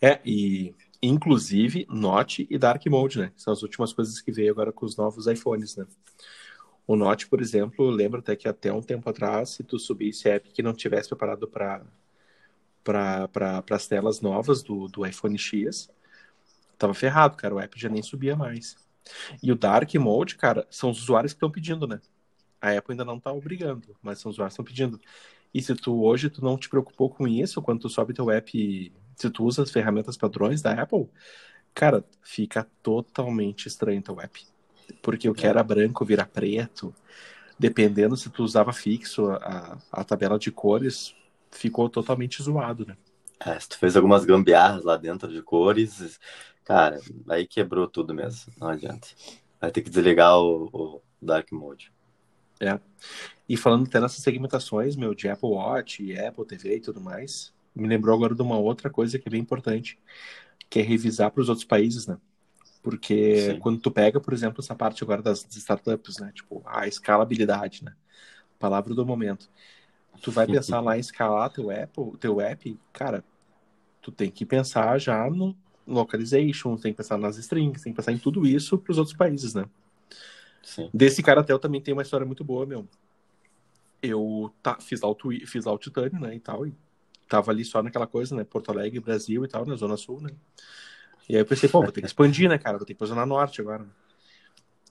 É, 0.00 0.20
e 0.24 0.72
inclusive 1.02 1.84
Note 1.90 2.46
e 2.48 2.56
Dark 2.56 2.86
Mode, 2.86 3.18
né? 3.18 3.32
São 3.36 3.52
as 3.52 3.60
últimas 3.64 3.92
coisas 3.92 4.20
que 4.20 4.30
veio 4.30 4.52
agora 4.52 4.70
com 4.70 4.86
os 4.86 4.96
novos 4.96 5.26
iPhones, 5.26 5.74
né? 5.74 5.84
O 6.86 6.94
Note, 6.94 7.26
por 7.26 7.40
exemplo, 7.40 7.90
lembra 7.90 8.20
até 8.20 8.36
que 8.36 8.46
até 8.46 8.72
um 8.72 8.82
tempo 8.82 9.10
atrás, 9.10 9.48
se 9.50 9.64
tu 9.64 9.76
subisse 9.76 10.28
app 10.28 10.48
que 10.52 10.62
não 10.62 10.72
tivesse 10.72 11.08
preparado 11.08 11.48
para 11.48 11.84
para 12.84 13.64
as 13.72 13.88
telas 13.88 14.20
novas 14.20 14.62
do, 14.62 14.86
do 14.86 15.04
iPhone 15.04 15.36
X, 15.36 15.90
tava 16.78 16.94
ferrado, 16.94 17.36
cara. 17.36 17.56
O 17.56 17.58
app 17.58 17.78
já 17.80 17.88
nem 17.88 18.00
subia 18.00 18.36
mais. 18.36 18.76
E 19.42 19.50
o 19.50 19.56
Dark 19.56 19.92
Mode, 19.96 20.36
cara, 20.36 20.68
são 20.70 20.90
os 20.90 21.02
usuários 21.02 21.32
que 21.32 21.38
estão 21.38 21.50
pedindo, 21.50 21.84
né? 21.84 22.00
A 22.60 22.70
Apple 22.72 22.92
ainda 22.92 23.04
não 23.04 23.16
está 23.16 23.32
obrigando, 23.32 23.96
mas 24.02 24.18
são 24.18 24.30
os 24.30 24.36
usuários 24.36 24.54
estão 24.54 24.64
pedindo. 24.64 25.00
E 25.52 25.62
se 25.62 25.74
tu 25.74 26.02
hoje 26.04 26.28
tu 26.28 26.44
não 26.44 26.58
te 26.58 26.68
preocupou 26.68 27.08
com 27.08 27.26
isso, 27.26 27.62
quando 27.62 27.80
tu 27.80 27.88
sobe 27.88 28.12
teu 28.12 28.30
app, 28.30 28.92
se 29.16 29.30
tu 29.30 29.44
usa 29.44 29.62
as 29.62 29.70
ferramentas 29.70 30.16
padrões 30.16 30.60
da 30.60 30.72
Apple, 30.72 31.08
cara, 31.74 32.04
fica 32.22 32.66
totalmente 32.82 33.66
estranho 33.66 34.02
teu 34.02 34.20
app. 34.20 34.46
Porque 35.02 35.28
o 35.28 35.34
que 35.34 35.46
é. 35.46 35.50
era 35.50 35.62
branco 35.62 36.04
vira 36.04 36.24
preto, 36.24 36.94
dependendo 37.58 38.16
se 38.16 38.30
tu 38.30 38.42
usava 38.42 38.72
fixo 38.72 39.30
a, 39.30 39.78
a 39.92 40.04
tabela 40.04 40.38
de 40.38 40.50
cores, 40.50 41.14
ficou 41.50 41.88
totalmente 41.88 42.42
zoado, 42.42 42.86
né? 42.86 42.96
É, 43.40 43.58
se 43.58 43.68
tu 43.68 43.78
fez 43.78 43.96
algumas 43.96 44.24
gambiarras 44.24 44.84
lá 44.84 44.96
dentro 44.96 45.32
de 45.32 45.40
cores, 45.42 46.18
cara, 46.64 47.00
aí 47.28 47.46
quebrou 47.46 47.86
tudo 47.86 48.12
mesmo, 48.12 48.52
não 48.58 48.68
adianta. 48.68 49.08
Vai 49.60 49.70
ter 49.70 49.82
que 49.82 49.90
desligar 49.90 50.38
o, 50.38 50.68
o 50.72 51.02
Dark 51.22 51.50
Mode. 51.52 51.92
É. 52.60 52.78
E 53.48 53.56
falando 53.56 53.86
até 53.86 54.00
nessas 54.00 54.22
segmentações, 54.22 54.96
meu, 54.96 55.14
de 55.14 55.28
Apple 55.28 55.48
Watch 55.48 56.02
e 56.02 56.18
Apple 56.18 56.44
TV 56.44 56.76
e 56.76 56.80
tudo 56.80 57.00
mais, 57.00 57.52
me 57.74 57.88
lembrou 57.88 58.14
agora 58.14 58.34
de 58.34 58.42
uma 58.42 58.58
outra 58.58 58.90
coisa 58.90 59.18
que 59.18 59.28
é 59.28 59.30
bem 59.30 59.40
importante, 59.40 59.98
que 60.68 60.80
é 60.80 60.82
revisar 60.82 61.30
para 61.30 61.40
os 61.40 61.48
outros 61.48 61.64
países, 61.66 62.06
né? 62.06 62.18
Porque 62.82 63.52
Sim. 63.52 63.58
quando 63.58 63.80
tu 63.80 63.90
pega, 63.90 64.20
por 64.20 64.32
exemplo, 64.32 64.60
essa 64.60 64.74
parte 64.74 65.02
agora 65.02 65.22
das 65.22 65.46
startups, 65.50 66.18
né? 66.18 66.30
Tipo, 66.34 66.62
a 66.66 66.86
escalabilidade, 66.86 67.84
né? 67.84 67.94
Palavra 68.58 68.94
do 68.94 69.06
momento. 69.06 69.48
Tu 70.22 70.30
vai 70.32 70.46
pensar 70.46 70.80
lá 70.80 70.96
em 70.96 71.00
escalar 71.00 71.50
teu 71.50 71.70
Apple, 71.70 72.16
teu 72.18 72.40
app, 72.40 72.78
cara, 72.92 73.24
tu 74.02 74.10
tem 74.10 74.30
que 74.30 74.44
pensar 74.44 74.98
já 74.98 75.28
no 75.30 75.56
localization, 75.86 76.76
tem 76.76 76.92
que 76.92 76.96
pensar 76.96 77.16
nas 77.16 77.36
strings, 77.38 77.82
tem 77.82 77.92
que 77.92 77.96
pensar 77.96 78.12
em 78.12 78.18
tudo 78.18 78.46
isso 78.46 78.76
para 78.76 78.92
os 78.92 78.98
outros 78.98 79.16
países, 79.16 79.54
né? 79.54 79.64
Sim. 80.62 80.90
Desse 80.92 81.22
cara 81.22 81.40
até 81.40 81.52
eu 81.52 81.58
também 81.58 81.80
tenho 81.80 81.96
uma 81.96 82.02
história 82.02 82.26
muito 82.26 82.44
boa, 82.44 82.66
meu. 82.66 82.86
Eu 84.02 84.52
tá, 84.62 84.78
fiz, 84.80 85.00
lá 85.00 85.08
o, 85.08 85.16
fiz 85.46 85.64
lá 85.64 85.72
o 85.72 85.78
Titânio, 85.78 86.20
né, 86.20 86.34
e 86.34 86.40
tal, 86.40 86.66
e 86.66 86.74
tava 87.28 87.50
ali 87.50 87.64
só 87.64 87.82
naquela 87.82 88.06
coisa, 88.06 88.36
né, 88.36 88.44
Porto 88.44 88.70
Alegre, 88.70 89.00
Brasil 89.00 89.44
e 89.44 89.48
tal, 89.48 89.66
na 89.66 89.74
Zona 89.74 89.96
Sul, 89.96 90.20
né. 90.20 90.30
E 91.28 91.34
aí 91.34 91.40
eu 91.42 91.46
pensei, 91.46 91.68
pô, 91.68 91.82
vou 91.82 91.92
ter 91.92 92.00
que 92.00 92.06
expandir, 92.06 92.48
né, 92.48 92.58
cara, 92.58 92.78
vou 92.78 92.86
ter 92.86 92.94
que 92.94 92.98
pra 92.98 93.06
Zona 93.08 93.26
Norte 93.26 93.60
agora. 93.60 93.86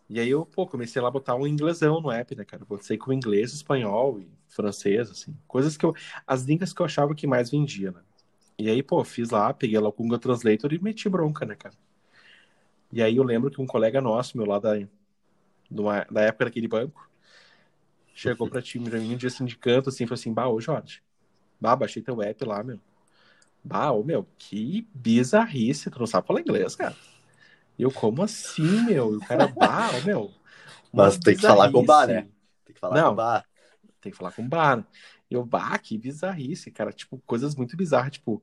E 0.09 0.19
aí 0.19 0.29
eu, 0.29 0.45
pô, 0.45 0.65
comecei 0.65 1.01
lá 1.01 1.09
a 1.09 1.11
botar 1.11 1.35
um 1.35 1.45
inglesão 1.45 1.99
no 1.99 2.09
app, 2.09 2.33
né, 2.33 2.45
cara. 2.45 2.63
Botei 2.63 2.97
com 2.97 3.11
inglês, 3.11 3.53
espanhol 3.53 4.19
e 4.21 4.29
francês, 4.47 5.11
assim. 5.11 5.35
Coisas 5.45 5.75
que 5.75 5.85
eu... 5.85 5.93
As 6.25 6.43
línguas 6.43 6.71
que 6.71 6.81
eu 6.81 6.85
achava 6.85 7.13
que 7.13 7.27
mais 7.27 7.49
vendia, 7.49 7.91
né. 7.91 7.99
E 8.57 8.69
aí, 8.69 8.81
pô, 8.81 9.03
fiz 9.03 9.29
lá, 9.29 9.53
peguei 9.53 9.77
lá 9.79 9.89
o 9.89 9.91
Google 9.91 10.17
Translator 10.17 10.71
e 10.73 10.79
meti 10.79 11.09
bronca, 11.09 11.45
né, 11.45 11.55
cara. 11.55 11.75
E 12.91 13.01
aí 13.01 13.17
eu 13.17 13.23
lembro 13.23 13.51
que 13.51 13.61
um 13.61 13.67
colega 13.67 13.99
nosso, 13.99 14.37
meu 14.37 14.45
lá 14.45 14.59
da, 14.59 14.79
numa, 15.69 16.05
na 16.09 16.21
época 16.21 16.45
daquele 16.45 16.67
banco, 16.67 17.09
chegou 18.13 18.49
pra 18.49 18.61
ti, 18.61 18.79
pra 18.79 18.99
mim, 18.99 19.13
um 19.13 19.17
dia 19.17 19.27
assim 19.27 19.45
de 19.45 19.57
canto, 19.57 19.89
assim, 19.89 20.05
falou 20.05 20.19
assim, 20.19 20.33
bah, 20.33 20.49
ô 20.49 20.59
Jorge, 20.59 21.01
bah, 21.59 21.75
baixei 21.75 22.01
teu 22.01 22.21
app 22.21 22.45
lá, 22.45 22.63
meu. 22.63 22.79
Bah, 23.63 23.91
ô 23.91 24.03
meu, 24.03 24.27
que 24.37 24.87
bizarrice, 24.93 25.89
tu 25.89 25.99
não 25.99 26.07
sabe 26.07 26.25
falar 26.27 26.41
inglês, 26.41 26.75
cara. 26.75 26.95
E 27.77 27.83
eu, 27.83 27.91
como 27.91 28.23
assim, 28.23 28.81
meu? 28.85 29.13
E 29.13 29.17
o 29.17 29.19
cara, 29.19 29.47
bah, 29.47 29.89
ô 29.91 30.05
meu. 30.05 30.31
Mas 30.91 31.17
tem 31.17 31.35
que 31.35 31.41
falar 31.41 31.71
com 31.71 31.79
o 31.79 31.85
bar, 31.85 32.07
né? 32.07 32.27
Tem 32.65 32.73
que 32.73 32.79
falar 32.79 32.95
não, 32.95 33.07
com 33.07 33.13
o 33.13 33.15
bar. 33.15 33.45
Tem 34.01 34.11
que 34.11 34.17
falar 34.17 34.31
com 34.31 34.41
o 34.41 34.47
bar. 34.47 34.87
E 35.29 35.33
eu, 35.33 35.45
bah, 35.45 35.77
que 35.77 35.97
bizarrice, 35.97 36.71
cara. 36.71 36.91
Tipo, 36.91 37.19
coisas 37.25 37.55
muito 37.55 37.75
bizarras, 37.75 38.13
tipo, 38.13 38.41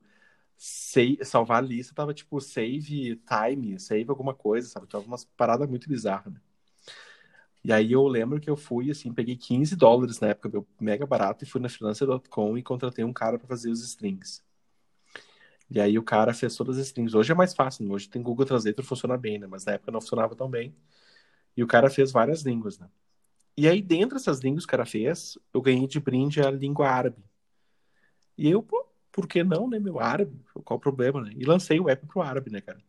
save, 0.57 1.23
salvar 1.23 1.57
a 1.57 1.65
lista 1.65 1.93
tava 1.93 2.13
tipo 2.13 2.39
save 2.39 3.21
time, 3.27 3.79
save 3.79 4.09
alguma 4.09 4.33
coisa, 4.33 4.67
sabe? 4.67 4.87
Tava 4.87 5.05
umas 5.05 5.25
paradas 5.25 5.67
muito 5.67 5.89
bizarras, 5.89 6.33
né? 6.33 6.39
E 7.65 7.73
aí 7.73 7.93
eu 7.93 8.07
lembro 8.07 8.39
que 8.39 8.47
eu 8.47 8.55
fui, 8.55 8.91
assim, 8.91 9.11
peguei 9.11 9.35
15 9.35 9.75
dólares 9.75 10.19
na 10.19 10.27
época, 10.27 10.47
meu, 10.49 10.67
mega 10.79 11.03
barato, 11.03 11.43
e 11.43 11.47
fui 11.47 11.59
na 11.59 11.67
freelancer.com 11.67 12.55
e 12.55 12.61
contratei 12.61 13.03
um 13.03 13.11
cara 13.11 13.39
para 13.39 13.47
fazer 13.47 13.71
os 13.71 13.83
strings. 13.83 14.45
E 15.71 15.81
aí 15.81 15.97
o 15.97 16.03
cara 16.03 16.31
fez 16.31 16.55
todas 16.55 16.77
as 16.77 16.85
strings. 16.85 17.15
Hoje 17.15 17.31
é 17.31 17.35
mais 17.35 17.55
fácil, 17.55 17.83
né? 17.83 17.91
hoje 17.91 18.07
tem 18.07 18.21
Google 18.21 18.45
Translator, 18.45 18.85
funciona 18.85 19.17
bem, 19.17 19.39
né? 19.39 19.47
Mas 19.47 19.65
na 19.65 19.73
época 19.73 19.91
não 19.91 19.99
funcionava 19.99 20.35
tão 20.35 20.47
bem. 20.47 20.75
E 21.57 21.63
o 21.63 21.67
cara 21.67 21.89
fez 21.89 22.11
várias 22.11 22.43
línguas, 22.43 22.77
né? 22.77 22.87
E 23.57 23.67
aí, 23.67 23.81
dentro 23.81 24.15
dessas 24.15 24.41
línguas 24.41 24.63
que 24.63 24.69
o 24.69 24.71
cara 24.77 24.85
fez, 24.85 25.35
eu 25.51 25.59
ganhei 25.59 25.87
de 25.87 25.99
brinde 25.99 26.41
a 26.41 26.51
língua 26.51 26.87
árabe. 26.87 27.23
E 28.37 28.47
eu, 28.47 28.61
pô, 28.61 28.85
por 29.11 29.27
que 29.27 29.43
não, 29.43 29.67
né, 29.67 29.79
meu 29.79 29.99
árabe? 29.99 30.39
Qual 30.63 30.77
o 30.77 30.79
problema, 30.79 31.19
né? 31.19 31.31
E 31.35 31.43
lancei 31.43 31.79
o 31.79 31.89
app 31.89 32.05
pro 32.05 32.21
árabe, 32.21 32.51
né, 32.51 32.61
cara? 32.61 32.79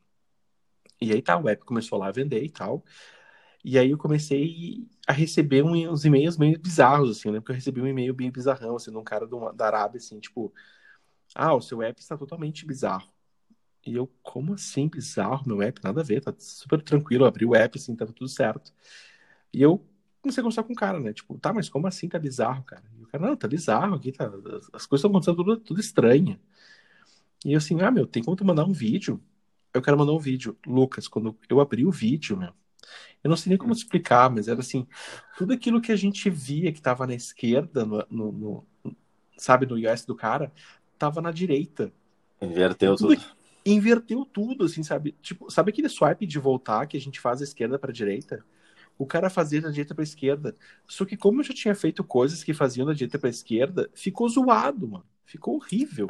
E 1.01 1.13
aí 1.13 1.23
tá, 1.23 1.39
o 1.39 1.49
app 1.49 1.65
começou 1.65 1.99
lá 1.99 2.09
a 2.09 2.13
vender 2.13 2.43
e 2.45 2.51
tal. 2.51 2.85
E 3.69 3.77
aí 3.81 3.91
eu 3.91 3.99
comecei 3.99 4.87
a 5.09 5.13
receber 5.13 5.65
uns 5.65 6.05
e-mails 6.05 6.39
meio 6.39 6.57
bizarros, 6.57 7.11
assim, 7.19 7.33
né? 7.33 7.41
Porque 7.41 7.51
eu 7.51 7.57
recebi 7.57 7.81
um 7.83 7.87
e-mail 7.89 8.15
bem 8.15 8.31
bizarrão, 8.31 8.77
assim, 8.77 8.93
de 8.93 8.97
um 8.97 9.03
cara 9.03 9.27
do, 9.27 9.51
da 9.53 9.67
Arábia, 9.67 9.99
assim, 9.99 10.21
tipo, 10.21 10.55
ah, 11.35 11.53
o 11.53 11.61
seu 11.61 11.83
app 11.83 12.01
está 12.01 12.17
totalmente 12.17 12.65
bizarro. 12.65 13.09
E 13.87 13.97
eu, 13.97 14.09
como 14.23 14.55
assim 14.55 14.89
bizarro? 14.89 15.43
Meu 15.49 15.63
app, 15.63 15.83
nada 15.83 16.01
a 16.01 16.05
ver, 16.05 16.23
tá 16.23 16.33
super 16.39 16.81
tranquilo, 16.83 17.25
abri 17.25 17.45
o 17.45 17.57
app, 17.57 17.77
assim, 17.77 17.97
tava 17.97 18.13
tudo 18.13 18.29
certo. 18.29 18.73
E 19.53 19.63
eu 19.63 19.85
comecei 20.23 20.41
a 20.43 20.45
conversar 20.45 20.65
com 20.65 20.73
o 20.73 20.77
cara, 20.77 21.01
né? 21.01 21.13
Tipo, 21.13 21.39
tá, 21.39 21.53
mas 21.53 21.69
como 21.69 21.89
assim 21.89 22.09
tá 22.09 22.21
bizarro, 22.21 22.63
cara? 22.65 22.85
E 22.97 23.03
o 23.03 23.07
cara, 23.09 23.27
não, 23.27 23.37
tá 23.37 23.49
bizarro 23.49 23.97
aqui, 23.97 24.13
tá, 24.13 24.27
as 24.73 24.87
coisas 24.87 25.05
estão 25.05 25.11
acontecendo 25.11 25.37
tudo, 25.39 25.59
tudo 25.59 25.81
estranha. 25.81 26.41
E 27.45 27.53
eu 27.53 27.59
assim, 27.59 27.81
ah, 27.81 27.91
meu, 27.91 28.07
tem 28.07 28.23
como 28.23 28.37
tu 28.37 28.45
mandar 28.45 28.65
um 28.65 28.73
vídeo? 28.73 29.21
Eu 29.75 29.83
quero 29.83 29.99
mandar 29.99 30.13
um 30.13 30.19
vídeo. 30.19 30.57
Lucas, 30.67 31.09
quando 31.09 31.37
eu 31.49 31.61
abri 31.61 31.85
o 31.87 31.91
vídeo, 31.91 32.37
meu, 32.37 32.53
eu 33.23 33.29
não 33.29 33.37
sei 33.37 33.51
nem 33.51 33.59
como 33.59 33.73
explicar, 33.73 34.31
mas 34.31 34.49
era 34.49 34.61
assim, 34.61 34.87
tudo 35.37 35.53
aquilo 35.53 35.81
que 35.81 35.93
a 35.93 35.97
gente 35.97 36.31
via 36.31 36.73
que 36.73 36.81
tava 36.81 37.07
na 37.07 37.15
esquerda, 37.15 37.85
no, 37.85 38.05
no, 38.11 38.33
no 38.33 38.67
sabe, 39.37 39.67
no 39.67 39.79
iOS 39.79 40.05
do 40.05 40.15
cara, 40.15 40.53
tava 40.99 41.21
na 41.21 41.31
direita. 41.31 41.93
Inverteu 42.41 42.97
tudo. 42.97 43.17
tudo. 43.17 43.37
Inverteu 43.65 44.25
tudo, 44.25 44.65
assim, 44.65 44.83
sabe? 44.83 45.13
Tipo, 45.21 45.51
sabe 45.51 45.71
aquele 45.71 45.89
swipe 45.89 46.27
de 46.27 46.39
voltar 46.39 46.87
que 46.87 46.97
a 46.97 47.01
gente 47.01 47.21
faz 47.21 47.41
da 47.41 47.45
esquerda 47.45 47.79
para 47.79 47.93
direita? 47.93 48.45
O 48.99 49.05
cara 49.05 49.29
fazia 49.29 49.61
da 49.61 49.71
direita 49.71 49.95
para 49.95 50.05
esquerda. 50.05 50.55
Só 50.87 51.05
que 51.05 51.17
como 51.17 51.41
eu 51.41 51.45
já 51.45 51.53
tinha 51.53 51.75
feito 51.75 52.03
coisas 52.05 52.43
que 52.43 52.55
faziam 52.55 52.87
da 52.87 52.93
direita 52.93 53.19
para 53.19 53.29
esquerda, 53.29 53.91
ficou 53.93 54.29
zoado, 54.29 54.89
mano. 54.89 55.05
Ficou 55.25 55.57
horrível. 55.57 56.09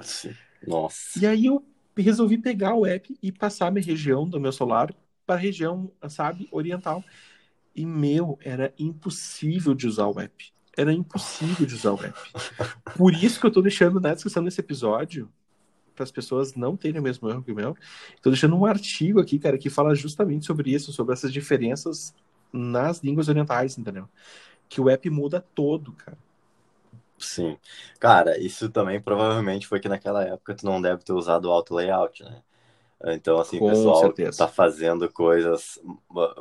Nossa. 0.67 1.19
E 1.19 1.27
aí 1.27 1.47
eu 1.47 1.65
resolvi 1.97 2.37
pegar 2.37 2.75
o 2.75 2.85
app 2.85 3.17
e 3.23 3.33
passar 3.33 3.69
a 3.69 3.71
minha 3.71 3.85
região 3.85 4.29
do 4.29 4.39
meu 4.39 4.53
celular 4.53 4.95
para 5.27 5.35
a 5.35 5.39
região, 5.39 5.91
sabe, 6.09 6.49
oriental. 6.53 7.03
E 7.75 7.85
meu, 7.85 8.39
era 8.43 8.73
impossível 8.79 9.75
de 9.75 9.87
usar 9.87 10.07
o 10.07 10.19
app. 10.21 10.53
Era 10.77 10.93
impossível 10.93 11.67
de 11.67 11.75
usar 11.75 11.93
o 11.93 12.03
app. 12.03 12.19
Por 12.97 13.13
isso 13.13 13.41
que 13.41 13.47
eu 13.47 13.51
tô 13.51 13.61
deixando 13.61 14.01
na 14.01 14.15
descrição 14.15 14.45
desse 14.45 14.61
episódio, 14.61 15.29
para 15.95 16.05
as 16.05 16.11
pessoas 16.11 16.55
não 16.55 16.77
terem 16.77 17.01
o 17.01 17.03
mesmo 17.03 17.29
erro 17.29 17.43
que 17.43 17.51
o 17.51 17.55
meu, 17.55 17.77
tô 18.23 18.31
deixando 18.31 18.55
um 18.57 18.67
artigo 18.67 19.19
aqui, 19.19 19.39
cara, 19.39 19.59
que 19.59 19.71
fala 19.71 19.95
justamente 19.95 20.47
sobre 20.47 20.73
isso, 20.73 20.93
sobre 20.93 21.15
essas 21.15 21.33
diferenças 21.33 22.15
nas 22.53 23.01
línguas 23.03 23.29
orientais, 23.29 23.77
entendeu? 23.79 24.09
Que 24.69 24.81
o 24.81 24.89
app 24.89 25.09
muda 25.11 25.41
todo, 25.55 25.93
cara. 25.93 26.19
Sim. 27.19 27.57
Cara, 27.99 28.39
isso 28.39 28.69
também 28.69 29.01
provavelmente 29.01 29.67
foi 29.67 29.81
que 29.81 29.89
naquela 29.89 30.23
época 30.23 30.55
tu 30.55 30.67
não 30.67 30.81
deve 30.81 31.03
ter 31.03 31.15
usado 31.15 31.47
o 31.47 31.51
auto 31.51 31.75
layout, 31.75 32.23
né? 32.23 32.43
Então, 33.05 33.39
assim, 33.39 33.59
o 33.59 33.67
pessoal 33.67 34.01
certeza. 34.01 34.39
tá 34.39 34.49
fazendo 34.49 35.11
coisas 35.13 35.79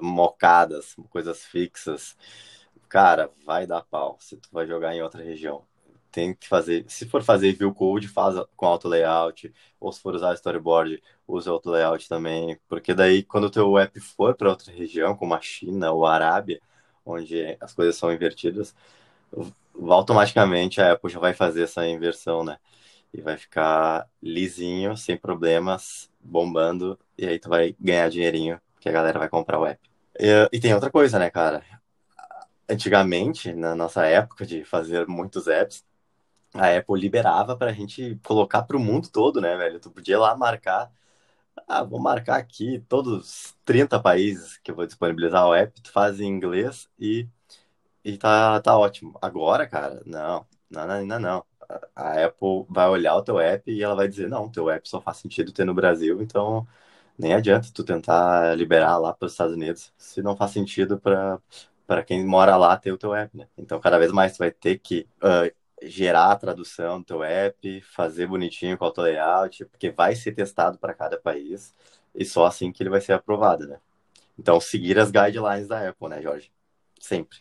mocadas, 0.02 0.96
coisas 1.10 1.44
fixas. 1.44 2.16
Cara, 2.88 3.30
vai 3.46 3.68
dar 3.68 3.82
pau 3.84 4.18
se 4.20 4.38
tu 4.38 4.50
vai 4.52 4.66
jogar 4.66 4.96
em 4.96 5.02
outra 5.02 5.22
região. 5.24 5.64
Tem 6.12 6.34
que 6.34 6.48
fazer, 6.48 6.86
se 6.88 7.06
for 7.06 7.22
fazer 7.22 7.52
view 7.54 7.74
code, 7.74 8.08
faz 8.08 8.36
com 8.56 8.66
auto 8.66 8.88
layout, 8.88 9.54
ou 9.80 9.92
se 9.92 10.00
for 10.02 10.16
usar 10.16 10.34
storyboard, 10.36 11.04
usa 11.28 11.52
auto 11.52 11.70
layout 11.70 12.08
também, 12.08 12.58
porque 12.70 12.94
daí 12.94 13.22
quando 13.22 13.46
o 13.46 13.50
teu 13.50 13.78
app 13.78 14.00
for 14.00 14.34
para 14.34 14.50
outra 14.50 14.72
região, 14.72 15.14
como 15.16 15.34
a 15.34 15.42
China 15.42 15.92
ou 15.92 16.06
a 16.06 16.14
Arábia, 16.14 16.62
onde 17.06 17.58
as 17.60 17.74
coisas 17.74 17.98
são 17.98 18.14
invertidas, 18.14 18.74
automaticamente 19.90 20.82
a 20.82 20.94
Apple 20.94 21.12
já 21.12 21.20
vai 21.20 21.34
fazer 21.34 21.64
essa 21.64 21.86
inversão, 21.88 22.44
né? 22.44 22.58
E 23.16 23.22
vai 23.22 23.38
ficar 23.38 24.10
lisinho, 24.22 24.98
sem 24.98 25.18
problemas, 25.18 26.12
bombando, 26.22 27.00
e 27.18 27.26
aí 27.26 27.40
tu 27.40 27.50
vai 27.50 27.76
ganhar 27.80 28.10
dinheirinho, 28.10 28.60
que 28.80 28.90
a 28.90 28.92
galera 28.92 29.20
vai 29.20 29.30
comprar 29.30 29.60
o 29.60 29.66
app. 29.66 29.80
E, 30.20 30.50
e 30.54 30.60
tem 30.60 30.74
outra 30.74 30.92
coisa, 30.92 31.18
né, 31.20 31.30
cara? 31.30 31.64
Antigamente, 32.68 33.54
na 33.54 33.76
nossa 33.76 34.06
época 34.06 34.44
de 34.46 34.64
fazer 34.66 35.06
muitos 35.08 35.48
apps, 35.48 35.86
a 36.54 36.78
Apple 36.78 37.00
liberava 37.00 37.58
para 37.58 37.72
a 37.72 37.74
gente 37.74 38.20
colocar 38.26 38.64
para 38.64 38.78
o 38.78 38.80
mundo 38.80 39.10
todo, 39.10 39.42
né, 39.42 39.58
velho? 39.58 39.80
Tu 39.80 39.92
podia 39.92 40.20
lá 40.20 40.36
marcar, 40.38 40.92
ah, 41.68 41.84
vou 41.84 42.00
marcar 42.02 42.38
aqui 42.38 42.80
todos 42.90 43.14
os 43.14 43.58
30 43.66 44.00
países 44.02 44.58
que 44.60 44.72
eu 44.72 44.76
vou 44.76 44.86
disponibilizar 44.88 45.48
o 45.48 45.54
app, 45.56 45.82
tu 45.82 45.92
faz 45.92 46.20
em 46.22 46.28
inglês 46.28 46.90
e, 47.00 47.28
e 48.04 48.18
tá, 48.18 48.62
tá 48.62 48.78
ótimo. 48.78 49.18
Agora, 49.22 49.68
cara, 49.68 50.02
não, 50.06 50.46
não, 50.70 50.90
ainda 50.92 51.20
não. 51.20 51.46
A 51.96 52.26
Apple 52.26 52.66
vai 52.70 52.88
olhar 52.90 53.16
o 53.16 53.22
teu 53.24 53.40
app 53.40 53.72
e 53.72 53.84
ela 53.84 53.96
vai 53.96 54.08
dizer, 54.08 54.30
não, 54.30 54.50
teu 54.50 54.70
app 54.70 54.88
só 54.88 55.02
faz 55.02 55.18
sentido 55.18 55.52
ter 55.52 55.66
no 55.66 55.74
Brasil, 55.74 56.22
então 56.22 56.68
nem 57.18 57.34
adianta 57.34 57.70
tu 57.74 57.84
tentar 57.84 58.56
liberar 58.58 58.98
lá 58.98 59.14
para 59.14 59.26
os 59.26 59.32
Estados 59.34 59.56
Unidos, 59.56 59.94
se 59.98 60.22
não 60.22 60.36
faz 60.36 60.52
sentido 60.52 61.00
para 61.00 61.40
para 61.88 62.04
quem 62.04 62.26
mora 62.26 62.58
lá 62.58 62.76
ter 62.78 62.92
o 62.92 62.98
teu 62.98 63.14
app, 63.14 63.38
né? 63.38 63.48
Então, 63.58 63.80
cada 63.80 64.00
vez 64.00 64.12
mais 64.12 64.34
tu 64.34 64.40
vai 64.40 64.50
ter 64.52 64.80
que 64.80 65.08
uh, 65.22 65.54
gerar 65.88 66.32
a 66.32 66.36
tradução 66.36 67.00
do 67.00 67.06
teu 67.06 67.24
app, 67.24 67.82
fazer 67.82 68.26
bonitinho 68.28 68.76
com 68.78 68.84
o 68.86 68.88
auto 68.88 69.02
layout, 69.02 69.66
porque 69.66 69.92
vai 69.92 70.16
ser 70.16 70.32
testado 70.34 70.80
para 70.80 70.94
cada 70.96 71.20
país 71.20 71.76
e 72.16 72.26
só 72.26 72.46
assim 72.46 72.72
que 72.72 72.82
ele 72.82 72.90
vai 72.90 73.02
ser 73.02 73.14
aprovado, 73.14 73.68
né? 73.68 73.80
Então, 74.40 74.60
seguir 74.62 75.00
as 75.00 75.12
guidelines 75.12 75.68
da 75.68 75.90
Apple, 75.90 76.10
né, 76.10 76.22
Jorge? 76.22 76.52
Sempre. 77.00 77.40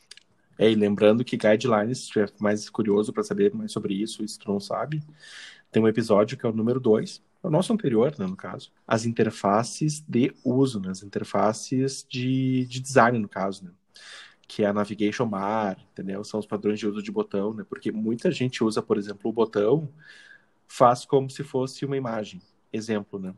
É, 0.58 0.70
e 0.70 0.74
lembrando 0.74 1.24
que 1.24 1.36
guidelines, 1.36 1.98
se 1.98 2.04
estiver 2.04 2.30
mais 2.38 2.68
curioso 2.70 3.12
para 3.12 3.22
saber 3.22 3.52
mais 3.54 3.72
sobre 3.72 3.94
isso, 3.94 4.24
isso 4.24 4.38
tu 4.38 4.50
não 4.50 4.60
sabe, 4.60 5.02
tem 5.70 5.82
um 5.82 5.88
episódio 5.88 6.36
que 6.38 6.46
é 6.46 6.48
o 6.48 6.52
número 6.52 6.78
2, 6.78 7.22
é 7.42 7.46
o 7.46 7.50
nosso 7.50 7.72
anterior, 7.72 8.14
né, 8.18 8.26
no 8.26 8.36
caso, 8.36 8.72
as 8.86 9.04
interfaces 9.04 10.00
de 10.06 10.32
uso, 10.44 10.80
né, 10.80 10.90
as 10.90 11.02
interfaces 11.02 12.06
de, 12.08 12.66
de 12.66 12.80
design, 12.80 13.18
no 13.18 13.28
caso, 13.28 13.64
né? 13.64 13.70
que 14.46 14.62
é 14.62 14.66
a 14.66 14.72
navigation 14.72 15.26
bar, 15.26 15.78
entendeu? 15.92 16.22
São 16.24 16.38
os 16.40 16.46
padrões 16.46 16.78
de 16.78 16.86
uso 16.86 17.02
de 17.02 17.10
botão, 17.10 17.54
né? 17.54 17.64
Porque 17.68 17.90
muita 17.90 18.30
gente 18.30 18.62
usa, 18.62 18.82
por 18.82 18.98
exemplo, 18.98 19.30
o 19.30 19.32
botão, 19.32 19.88
faz 20.68 21.04
como 21.04 21.30
se 21.30 21.42
fosse 21.44 21.84
uma 21.84 21.96
imagem. 21.96 22.40
Exemplo, 22.72 23.18
né? 23.18 23.34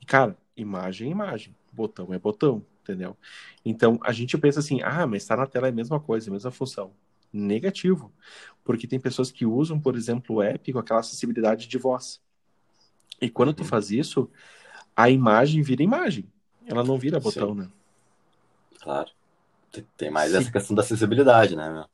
E, 0.00 0.06
cara, 0.06 0.36
imagem 0.56 1.08
é 1.08 1.10
imagem, 1.12 1.54
botão 1.72 2.12
é 2.14 2.18
botão, 2.18 2.64
entendeu? 2.88 3.16
Então, 3.64 3.98
a 4.02 4.12
gente 4.12 4.36
pensa 4.38 4.60
assim, 4.60 4.80
ah, 4.82 5.06
mas 5.06 5.22
está 5.22 5.36
na 5.36 5.46
tela 5.46 5.66
é 5.66 5.70
a 5.70 5.72
mesma 5.72 6.00
coisa, 6.00 6.30
a 6.30 6.32
mesma 6.32 6.50
função. 6.50 6.92
Negativo. 7.30 8.10
Porque 8.64 8.86
tem 8.86 8.98
pessoas 8.98 9.30
que 9.30 9.44
usam, 9.44 9.78
por 9.78 9.94
exemplo, 9.94 10.36
o 10.36 10.42
app 10.42 10.72
com 10.72 10.78
aquela 10.78 11.00
acessibilidade 11.00 11.68
de 11.68 11.78
voz. 11.78 12.20
E 13.20 13.28
quando 13.28 13.52
tu 13.52 13.62
uhum. 13.62 13.68
faz 13.68 13.90
isso, 13.90 14.30
a 14.96 15.10
imagem 15.10 15.62
vira 15.62 15.82
imagem. 15.82 16.26
Ela 16.66 16.82
não 16.82 16.98
vira 16.98 17.20
botão, 17.20 17.52
Sim. 17.52 17.60
né? 17.60 17.68
Claro. 18.80 19.10
Tem 19.96 20.10
mais 20.10 20.32
Sim. 20.32 20.38
essa 20.38 20.50
questão 20.50 20.74
da 20.74 20.82
acessibilidade, 20.82 21.54
né, 21.54 21.70
meu? 21.70 21.84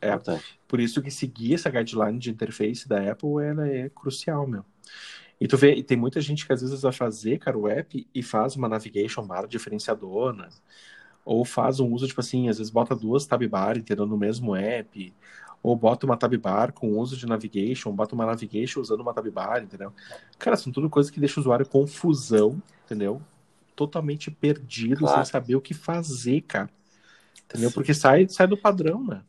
É, 0.00 0.08
Importante. 0.08 0.58
por 0.66 0.80
isso 0.80 1.00
que 1.00 1.10
seguir 1.10 1.54
essa 1.54 1.70
guideline 1.70 2.18
de 2.18 2.30
interface 2.30 2.88
da 2.88 3.10
Apple, 3.10 3.42
ela 3.42 3.68
é 3.68 3.88
crucial, 3.88 4.46
meu. 4.46 4.64
E 5.42 5.48
tu 5.48 5.56
vê, 5.56 5.82
tem 5.82 5.96
muita 5.96 6.20
gente 6.20 6.46
que 6.46 6.52
às 6.52 6.60
vezes 6.60 6.82
vai 6.82 6.92
fazer, 6.92 7.36
cara, 7.40 7.58
o 7.58 7.66
app 7.66 8.06
e 8.14 8.22
faz 8.22 8.54
uma 8.54 8.68
navigation 8.68 9.26
bar 9.26 9.48
diferenciadora, 9.48 10.48
ou 11.24 11.44
faz 11.44 11.80
um 11.80 11.92
uso, 11.92 12.06
tipo 12.06 12.20
assim, 12.20 12.48
às 12.48 12.58
vezes 12.58 12.70
bota 12.70 12.94
duas 12.94 13.26
tab 13.26 13.42
bar, 13.48 13.76
entendeu, 13.76 14.06
no 14.06 14.16
mesmo 14.16 14.54
app, 14.54 15.12
ou 15.60 15.74
bota 15.74 16.06
uma 16.06 16.16
tab 16.16 16.32
bar 16.36 16.72
com 16.72 16.96
uso 16.96 17.16
de 17.16 17.26
navigation, 17.26 17.90
bota 17.90 18.14
uma 18.14 18.24
navigation 18.24 18.80
usando 18.80 19.00
uma 19.00 19.12
tab 19.12 19.26
bar, 19.30 19.64
entendeu? 19.64 19.92
Cara, 20.38 20.54
são 20.56 20.72
tudo 20.72 20.88
coisas 20.88 21.10
que 21.10 21.18
deixam 21.18 21.40
o 21.40 21.42
usuário 21.42 21.66
confusão, 21.68 22.62
entendeu? 22.84 23.20
Totalmente 23.74 24.30
perdido, 24.30 25.00
claro. 25.00 25.24
sem 25.24 25.24
saber 25.24 25.56
o 25.56 25.60
que 25.60 25.74
fazer, 25.74 26.42
cara. 26.42 26.70
Entendeu? 27.46 27.68
Sim. 27.68 27.74
Porque 27.74 27.92
sai, 27.92 28.28
sai 28.28 28.46
do 28.46 28.56
padrão, 28.56 29.04
né? 29.04 29.22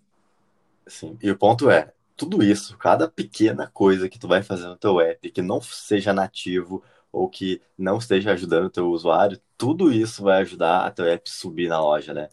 Sim. 0.86 1.18
E 1.24 1.32
o 1.32 1.36
ponto 1.36 1.72
é, 1.72 1.92
tudo 2.16 2.44
isso, 2.44 2.78
cada 2.78 3.08
pequena 3.10 3.68
coisa 3.68 4.10
que 4.10 4.20
tu 4.20 4.28
vai 4.28 4.44
fazer 4.44 4.68
no 4.68 4.78
teu 4.78 5.00
app 5.00 5.32
que 5.32 5.42
não 5.42 5.62
seja 5.62 6.14
nativo 6.14 6.84
ou 7.12 7.30
que 7.30 7.62
não 7.78 7.98
esteja 7.98 8.32
ajudando 8.32 8.66
o 8.66 8.70
teu 8.70 8.90
usuário, 8.90 9.40
tudo 9.58 9.92
isso 9.92 10.24
vai 10.24 10.42
ajudar 10.42 10.86
a 10.86 10.92
teu 10.92 11.06
app 11.06 11.30
subir 11.30 11.70
na 11.70 11.80
loja, 11.80 12.14
né? 12.14 12.30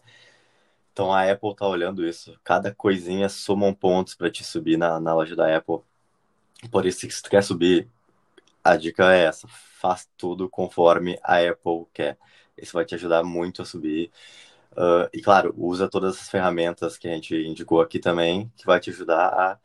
Então 0.91 1.11
a 1.13 1.29
Apple 1.31 1.55
tá 1.55 1.67
olhando 1.67 2.05
isso. 2.05 2.37
Cada 2.43 2.73
coisinha 2.73 3.29
somam 3.29 3.73
pontos 3.73 4.15
para 4.15 4.29
te 4.29 4.43
subir 4.43 4.77
na, 4.77 4.99
na 4.99 5.13
loja 5.13 5.35
da 5.35 5.55
Apple. 5.55 5.79
Por 6.71 6.85
isso, 6.85 7.09
se 7.09 7.21
tu 7.21 7.29
quer 7.29 7.43
subir, 7.43 7.87
a 8.63 8.75
dica 8.75 9.13
é 9.13 9.25
essa: 9.25 9.47
faz 9.47 10.09
tudo 10.17 10.49
conforme 10.49 11.19
a 11.23 11.37
Apple 11.39 11.85
quer. 11.93 12.17
Isso 12.57 12.73
vai 12.73 12.85
te 12.85 12.95
ajudar 12.95 13.23
muito 13.23 13.61
a 13.61 13.65
subir. 13.65 14.11
Uh, 14.73 15.09
e 15.13 15.21
claro, 15.21 15.53
usa 15.57 15.89
todas 15.89 16.19
as 16.19 16.29
ferramentas 16.29 16.97
que 16.97 17.07
a 17.07 17.11
gente 17.13 17.35
indicou 17.35 17.81
aqui 17.81 17.99
também, 17.99 18.51
que 18.57 18.65
vai 18.65 18.79
te 18.79 18.89
ajudar 18.89 19.27
a 19.27 19.59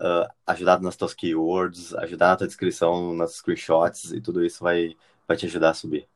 uh, 0.00 0.28
ajudar 0.46 0.80
nas 0.80 0.96
tuas 0.96 1.14
keywords, 1.14 1.94
ajudar 1.94 2.30
na 2.30 2.36
tua 2.36 2.46
descrição, 2.46 3.14
nas 3.14 3.36
screenshots, 3.36 4.12
e 4.12 4.20
tudo 4.20 4.44
isso 4.44 4.62
vai, 4.62 4.96
vai 5.26 5.36
te 5.36 5.46
ajudar 5.46 5.70
a 5.70 5.74
subir. 5.74 6.08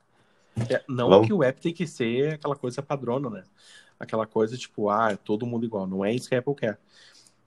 É, 0.69 0.83
não 0.89 1.09
Vamos? 1.09 1.27
que 1.27 1.33
o 1.33 1.43
app 1.43 1.61
tem 1.61 1.73
que 1.73 1.87
ser 1.87 2.35
aquela 2.35 2.57
coisa 2.57 2.83
padrona, 2.83 3.31
né? 3.31 3.45
Aquela 3.99 4.27
coisa 4.27 4.57
tipo, 4.57 4.91
ah, 4.91 5.13
é 5.13 5.17
todo 5.17 5.47
mundo 5.47 5.65
igual. 5.65 5.87
Não 5.87 6.05
é 6.05 6.13
isso 6.13 6.29
que 6.29 6.35
a 6.35 6.39
Apple 6.39 6.55
quer. 6.55 6.79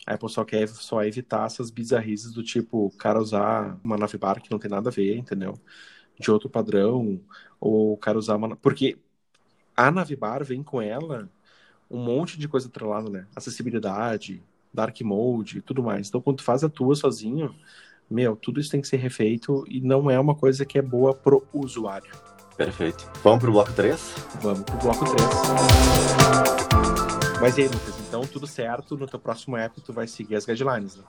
A 0.06 0.13
Apple 0.13 0.30
só 0.30 0.44
quer 0.44 0.67
só 0.67 1.04
evitar 1.04 1.46
essas 1.46 1.70
bizarrices 1.70 2.32
do 2.32 2.44
tipo 2.44 2.86
o 2.88 2.91
cara 2.91 3.20
usar 3.20 3.78
uma 3.84 3.98
nave 3.98 4.17
bar 4.17 4.41
que 4.41 4.52
não 4.52 4.60
tem 4.60 4.70
nada 4.70 4.89
a 4.89 4.91
ver, 4.91 5.17
entendeu? 5.17 5.60
De 6.20 6.32
outro 6.32 6.50
padrão, 6.50 7.22
ou 7.60 7.94
o 7.94 7.98
cara 7.98 8.17
usar 8.17 8.36
uma. 8.36 8.56
Porque 8.56 8.98
a 9.76 9.91
nave 9.91 10.15
bar 10.15 10.44
vem 10.44 10.63
com 10.63 10.82
ela 10.82 11.30
um 11.89 12.04
monte 12.04 12.38
de 12.39 12.48
coisa 12.48 12.67
atrelada, 12.67 13.10
né? 13.10 13.28
Acessibilidade, 13.36 14.44
dark 14.73 14.99
mode 15.01 15.60
e 15.60 15.62
tudo 15.62 15.84
mais. 15.84 16.07
Então, 16.07 16.21
quando 16.21 16.38
tu 16.38 16.43
faz 16.43 16.63
a 16.63 16.69
tua 16.69 16.95
sozinho, 16.95 17.53
meu, 18.10 18.36
tudo 18.36 18.60
isso 18.60 18.71
tem 18.71 18.81
que 18.81 18.88
ser 18.88 18.97
refeito 18.97 19.63
e 19.67 19.79
não 19.81 20.10
é 20.10 20.19
uma 20.19 20.36
coisa 20.36 20.65
que 20.65 20.77
é 20.77 20.81
boa 20.81 21.13
pro 21.13 21.45
usuário. 21.53 22.12
Perfeito. 22.57 23.10
Vamos 23.23 23.39
pro 23.39 23.51
bloco 23.51 23.71
3? 23.73 24.15
Vamos 24.41 24.63
pro 24.63 24.77
bloco 24.77 25.05
3. 25.05 25.21
Mas 27.41 27.57
e 27.57 27.62
aí, 27.62 27.67
Lucas, 27.67 27.99
então 28.07 28.21
tudo 28.21 28.45
certo, 28.45 28.95
no 28.97 29.07
teu 29.07 29.19
próximo 29.19 29.57
app 29.57 29.81
tu 29.81 29.91
vai 29.91 30.07
seguir 30.07 30.36
as 30.36 30.45
guidelines, 30.45 30.95
né? 30.95 31.03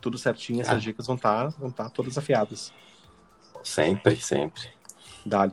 Tudo 0.00 0.16
certinho, 0.18 0.60
essas 0.60 0.74
ah. 0.74 0.78
dicas 0.78 1.06
vão 1.06 1.16
estar 1.16 1.50
tá, 1.50 1.58
vão 1.58 1.70
tá 1.70 1.88
todas 1.88 2.16
afiadas. 2.16 2.72
Sempre, 3.62 4.16
sempre. 4.16 4.62
Dali. 5.26 5.52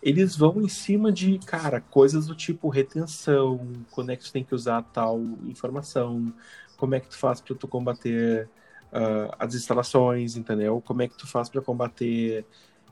Eles 0.04 0.36
vão 0.36 0.62
em 0.62 0.68
cima 0.68 1.12
de, 1.12 1.40
cara, 1.40 1.80
coisas 1.80 2.28
do 2.28 2.36
tipo 2.36 2.68
retenção, 2.68 3.72
quando 3.92 4.12
é 4.12 4.18
que 4.18 4.24
tu 4.26 4.34
tem 4.34 4.44
que 4.44 4.54
usar 4.54 4.82
tal 4.94 5.20
informação, 5.46 6.34
como 6.78 6.94
é 6.96 7.00
que 7.00 7.08
tu 7.08 7.18
faz 7.18 7.40
para 7.40 7.56
tu 7.56 7.68
combater 7.68 8.50
uh, 8.92 9.34
as 9.40 9.56
instalações, 9.56 10.36
entendeu? 10.36 10.82
Como 10.86 11.02
é 11.02 11.08
que 11.08 11.18
tu 11.18 11.26
faz 11.26 11.48
para 11.50 11.62
combater 11.62 12.46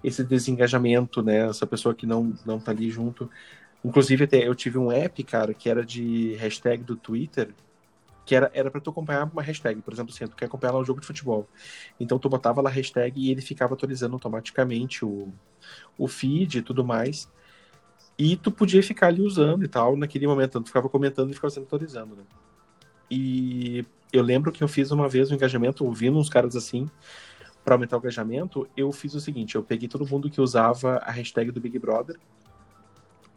esse 0.04 0.24
desengajamento, 0.24 1.22
né? 1.22 1.50
Essa 1.50 1.68
pessoa 1.68 1.94
que 1.94 2.06
não 2.06 2.34
não 2.46 2.60
tá 2.60 2.72
ali 2.72 2.90
junto. 2.90 3.30
Inclusive, 3.84 4.24
até 4.26 4.48
eu 4.48 4.56
tive 4.56 4.78
um 4.78 4.92
app, 4.92 5.24
cara, 5.24 5.54
que 5.54 5.70
era 5.70 5.86
de 5.86 6.36
hashtag 6.36 6.84
do 6.84 6.96
Twitter, 6.96 7.54
que 8.26 8.36
era, 8.36 8.52
era 8.54 8.70
para 8.70 8.80
tu 8.80 8.90
acompanhar 8.90 9.30
uma 9.32 9.42
hashtag, 9.42 9.82
por 9.82 9.94
exemplo, 9.94 10.14
assim, 10.14 10.28
tu 10.28 10.36
quer 10.36 10.46
acompanhar 10.46 10.74
lá 10.74 10.80
um 10.80 10.86
jogo 10.86 11.02
de 11.02 11.08
futebol. 11.08 11.48
Então 12.00 12.20
tu 12.20 12.30
botava 12.30 12.62
lá 12.62 12.70
a 12.70 12.74
hashtag 12.74 13.20
e 13.20 13.32
ele 13.32 13.42
ficava 13.42 13.74
atualizando 13.74 14.14
automaticamente 14.16 15.04
o, 15.04 15.32
o 15.98 16.08
feed 16.08 16.60
e 16.60 16.62
tudo 16.62 16.84
mais. 16.86 17.30
E 18.18 18.36
tu 18.36 18.52
podia 18.52 18.84
ficar 18.84 19.08
ali 19.08 19.22
usando 19.22 19.64
e 19.64 19.68
tal, 19.68 19.98
naquele 19.98 20.28
momento, 20.28 20.62
tu 20.62 20.68
ficava 20.68 20.88
comentando 20.88 21.32
e 21.32 21.34
ficava 21.34 21.50
sempre 21.50 21.68
atualizando, 21.68 22.16
né? 22.16 22.24
E 23.10 23.84
eu 24.14 24.24
lembro 24.24 24.52
que 24.52 24.64
eu 24.64 24.68
fiz 24.68 24.92
uma 24.92 25.10
vez 25.10 25.32
um 25.32 25.36
engajamento, 25.36 25.84
ouvindo 25.84 26.18
uns 26.18 26.30
caras 26.30 26.56
assim, 26.56 26.88
para 27.64 27.76
aumentar 27.76 27.98
o 27.98 28.00
engajamento, 28.00 28.68
eu 28.76 28.92
fiz 28.92 29.14
o 29.14 29.20
seguinte, 29.20 29.56
eu 29.56 29.64
peguei 29.64 29.88
todo 29.88 30.08
mundo 30.08 30.30
que 30.30 30.40
usava 30.40 30.98
a 30.98 31.12
hashtag 31.12 31.52
do 31.52 31.60
Big 31.60 31.78
Brother, 31.78 32.18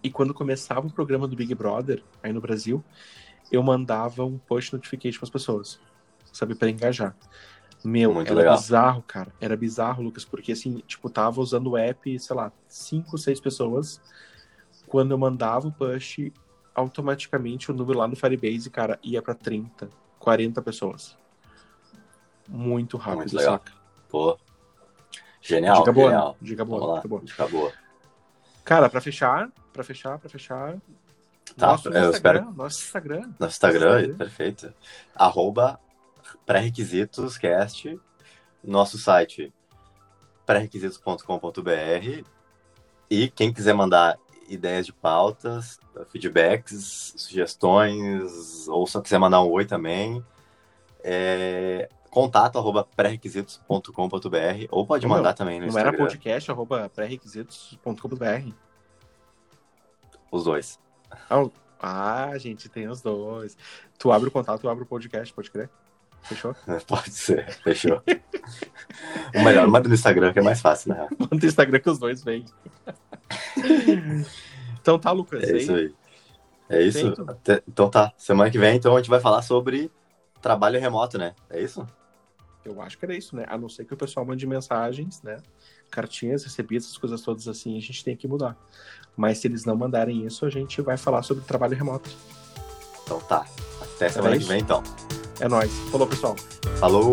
e 0.02 0.10
quando 0.10 0.34
começava 0.34 0.86
o 0.86 0.92
programa 0.92 1.26
do 1.26 1.34
Big 1.34 1.54
Brother, 1.54 2.02
aí 2.22 2.32
no 2.32 2.40
Brasil, 2.40 2.84
eu 3.50 3.62
mandava 3.62 4.24
um 4.24 4.38
push 4.38 4.72
notification 4.72 5.18
para 5.18 5.26
as 5.26 5.30
pessoas, 5.30 5.80
sabe, 6.32 6.54
para 6.54 6.70
engajar. 6.70 7.16
Meu, 7.84 8.14
Muito 8.14 8.28
era 8.28 8.36
legal. 8.36 8.56
bizarro, 8.56 9.02
cara. 9.02 9.32
Era 9.38 9.56
bizarro, 9.56 10.02
Lucas, 10.02 10.24
porque 10.24 10.52
assim, 10.52 10.82
tipo, 10.86 11.10
tava 11.10 11.40
usando 11.40 11.70
o 11.70 11.76
app, 11.76 12.18
sei 12.18 12.34
lá, 12.34 12.50
cinco, 12.66 13.18
seis 13.18 13.38
pessoas. 13.38 14.00
Quando 14.86 15.10
eu 15.10 15.18
mandava 15.18 15.68
o 15.68 15.72
push, 15.72 16.32
automaticamente 16.74 17.70
o 17.70 17.74
número 17.74 17.98
lá 17.98 18.08
no 18.08 18.16
Firebase, 18.16 18.70
cara, 18.70 18.98
ia 19.02 19.20
para 19.20 19.34
30, 19.34 19.90
40 20.18 20.62
pessoas. 20.62 21.16
Muito 22.48 22.96
rápido, 22.96 23.18
Muito 23.18 23.36
legal. 23.36 23.52
saca? 23.54 23.72
Pô. 24.08 24.38
Genial, 25.42 25.78
dica 25.78 25.92
boa, 25.92 26.10
genial. 26.10 26.36
Dica 26.40 26.64
boa, 26.64 26.96
dica 26.96 27.08
boa. 27.08 27.22
Dica 27.22 27.48
boa. 27.48 27.72
Cara, 28.64 28.88
para 28.88 29.00
fechar, 29.00 29.50
para 29.74 29.84
fechar, 29.84 30.18
para 30.18 30.30
fechar, 30.30 30.76
Tá, 31.56 31.68
nosso 31.68 31.88
eu 31.88 32.10
Instagram, 32.10 32.10
espero... 32.10 32.52
nosso 32.52 32.84
Instagram. 32.84 33.30
Nosso 33.38 33.52
Instagram, 33.52 34.00
Instagram. 34.00 34.16
perfeito. 34.16 34.74
Arroba 35.14 35.80
pré-requisitoscast, 36.44 37.98
nosso 38.62 38.98
site 38.98 39.52
pré-requisitos.com.br 40.44 42.24
e 43.08 43.28
quem 43.30 43.52
quiser 43.52 43.74
mandar 43.74 44.18
ideias 44.48 44.86
de 44.86 44.92
pautas, 44.92 45.78
feedbacks, 46.10 47.14
sugestões, 47.16 48.68
ou 48.68 48.86
só 48.86 49.00
quiser 49.00 49.18
mandar 49.18 49.40
um 49.42 49.50
oi 49.50 49.64
também, 49.64 50.24
é 51.02 51.88
contato 52.10 52.58
arroba 52.58 52.84
pré-requisitos.com.br 52.84 54.66
ou 54.70 54.86
pode 54.86 55.06
mandar 55.06 55.34
também 55.34 55.58
no 55.58 55.62
não 55.62 55.68
Instagram. 55.68 55.92
Não 55.92 55.98
era 55.98 56.06
podcast 56.06 56.50
arroba 56.50 56.88
pré-requisitos.com.br? 56.88 58.52
Os 60.30 60.44
dois. 60.44 60.78
Ah, 61.80 62.32
gente, 62.38 62.68
tem 62.68 62.88
os 62.88 63.00
dois. 63.02 63.56
Tu 63.98 64.10
abre 64.10 64.28
o 64.28 64.32
contato, 64.32 64.60
tu 64.60 64.68
abre 64.68 64.84
o 64.84 64.86
podcast, 64.86 65.32
pode 65.34 65.50
crer? 65.50 65.68
Fechou? 66.22 66.56
Pode 66.86 67.10
ser, 67.10 67.52
fechou. 67.62 68.02
o 69.34 69.42
melhor, 69.44 69.68
manda 69.68 69.88
no 69.88 69.94
Instagram, 69.94 70.32
que 70.32 70.38
é 70.38 70.42
mais 70.42 70.60
fácil, 70.60 70.94
né? 70.94 71.06
Manda 71.18 71.36
no 71.36 71.44
Instagram 71.44 71.78
que 71.78 71.90
os 71.90 71.98
dois 71.98 72.24
vêm. 72.24 72.46
então 74.80 74.98
tá, 74.98 75.12
Lucas. 75.12 75.42
É 75.42 75.56
isso 75.58 75.74
aí. 75.74 75.94
É 76.70 76.82
isso. 76.82 77.14
Até, 77.28 77.62
então 77.68 77.90
tá. 77.90 78.12
Semana 78.16 78.50
que 78.50 78.58
vem, 78.58 78.74
então, 78.74 78.94
a 78.94 78.98
gente 78.98 79.10
vai 79.10 79.20
falar 79.20 79.42
sobre 79.42 79.90
trabalho 80.40 80.80
remoto, 80.80 81.18
né? 81.18 81.34
É 81.50 81.60
isso? 81.60 81.86
Eu 82.64 82.80
acho 82.80 82.96
que 82.98 83.04
era 83.04 83.14
isso, 83.14 83.36
né? 83.36 83.44
A 83.46 83.58
não 83.58 83.68
ser 83.68 83.84
que 83.84 83.92
o 83.92 83.96
pessoal 83.96 84.24
mande 84.24 84.46
mensagens, 84.46 85.22
né? 85.22 85.36
Cartinhas 85.90 86.44
recebidas, 86.44 86.84
essas 86.84 86.96
coisas 86.96 87.20
todas 87.20 87.46
assim, 87.46 87.76
a 87.76 87.80
gente 87.80 88.02
tem 88.02 88.16
que 88.16 88.26
mudar. 88.26 88.56
Mas 89.16 89.38
se 89.38 89.46
eles 89.46 89.64
não 89.64 89.76
mandarem 89.76 90.26
isso, 90.26 90.44
a 90.44 90.50
gente 90.50 90.80
vai 90.80 90.96
falar 90.96 91.22
sobre 91.22 91.44
trabalho 91.44 91.76
remoto. 91.76 92.10
Então 93.04 93.20
tá. 93.20 93.46
Até 93.80 94.08
semana 94.08 94.36
é 94.36 94.38
que 94.38 94.44
vem, 94.44 94.60
então. 94.60 94.82
É 95.40 95.48
nóis. 95.48 95.70
Falou, 95.90 96.06
pessoal. 96.06 96.36
Falou! 96.78 97.12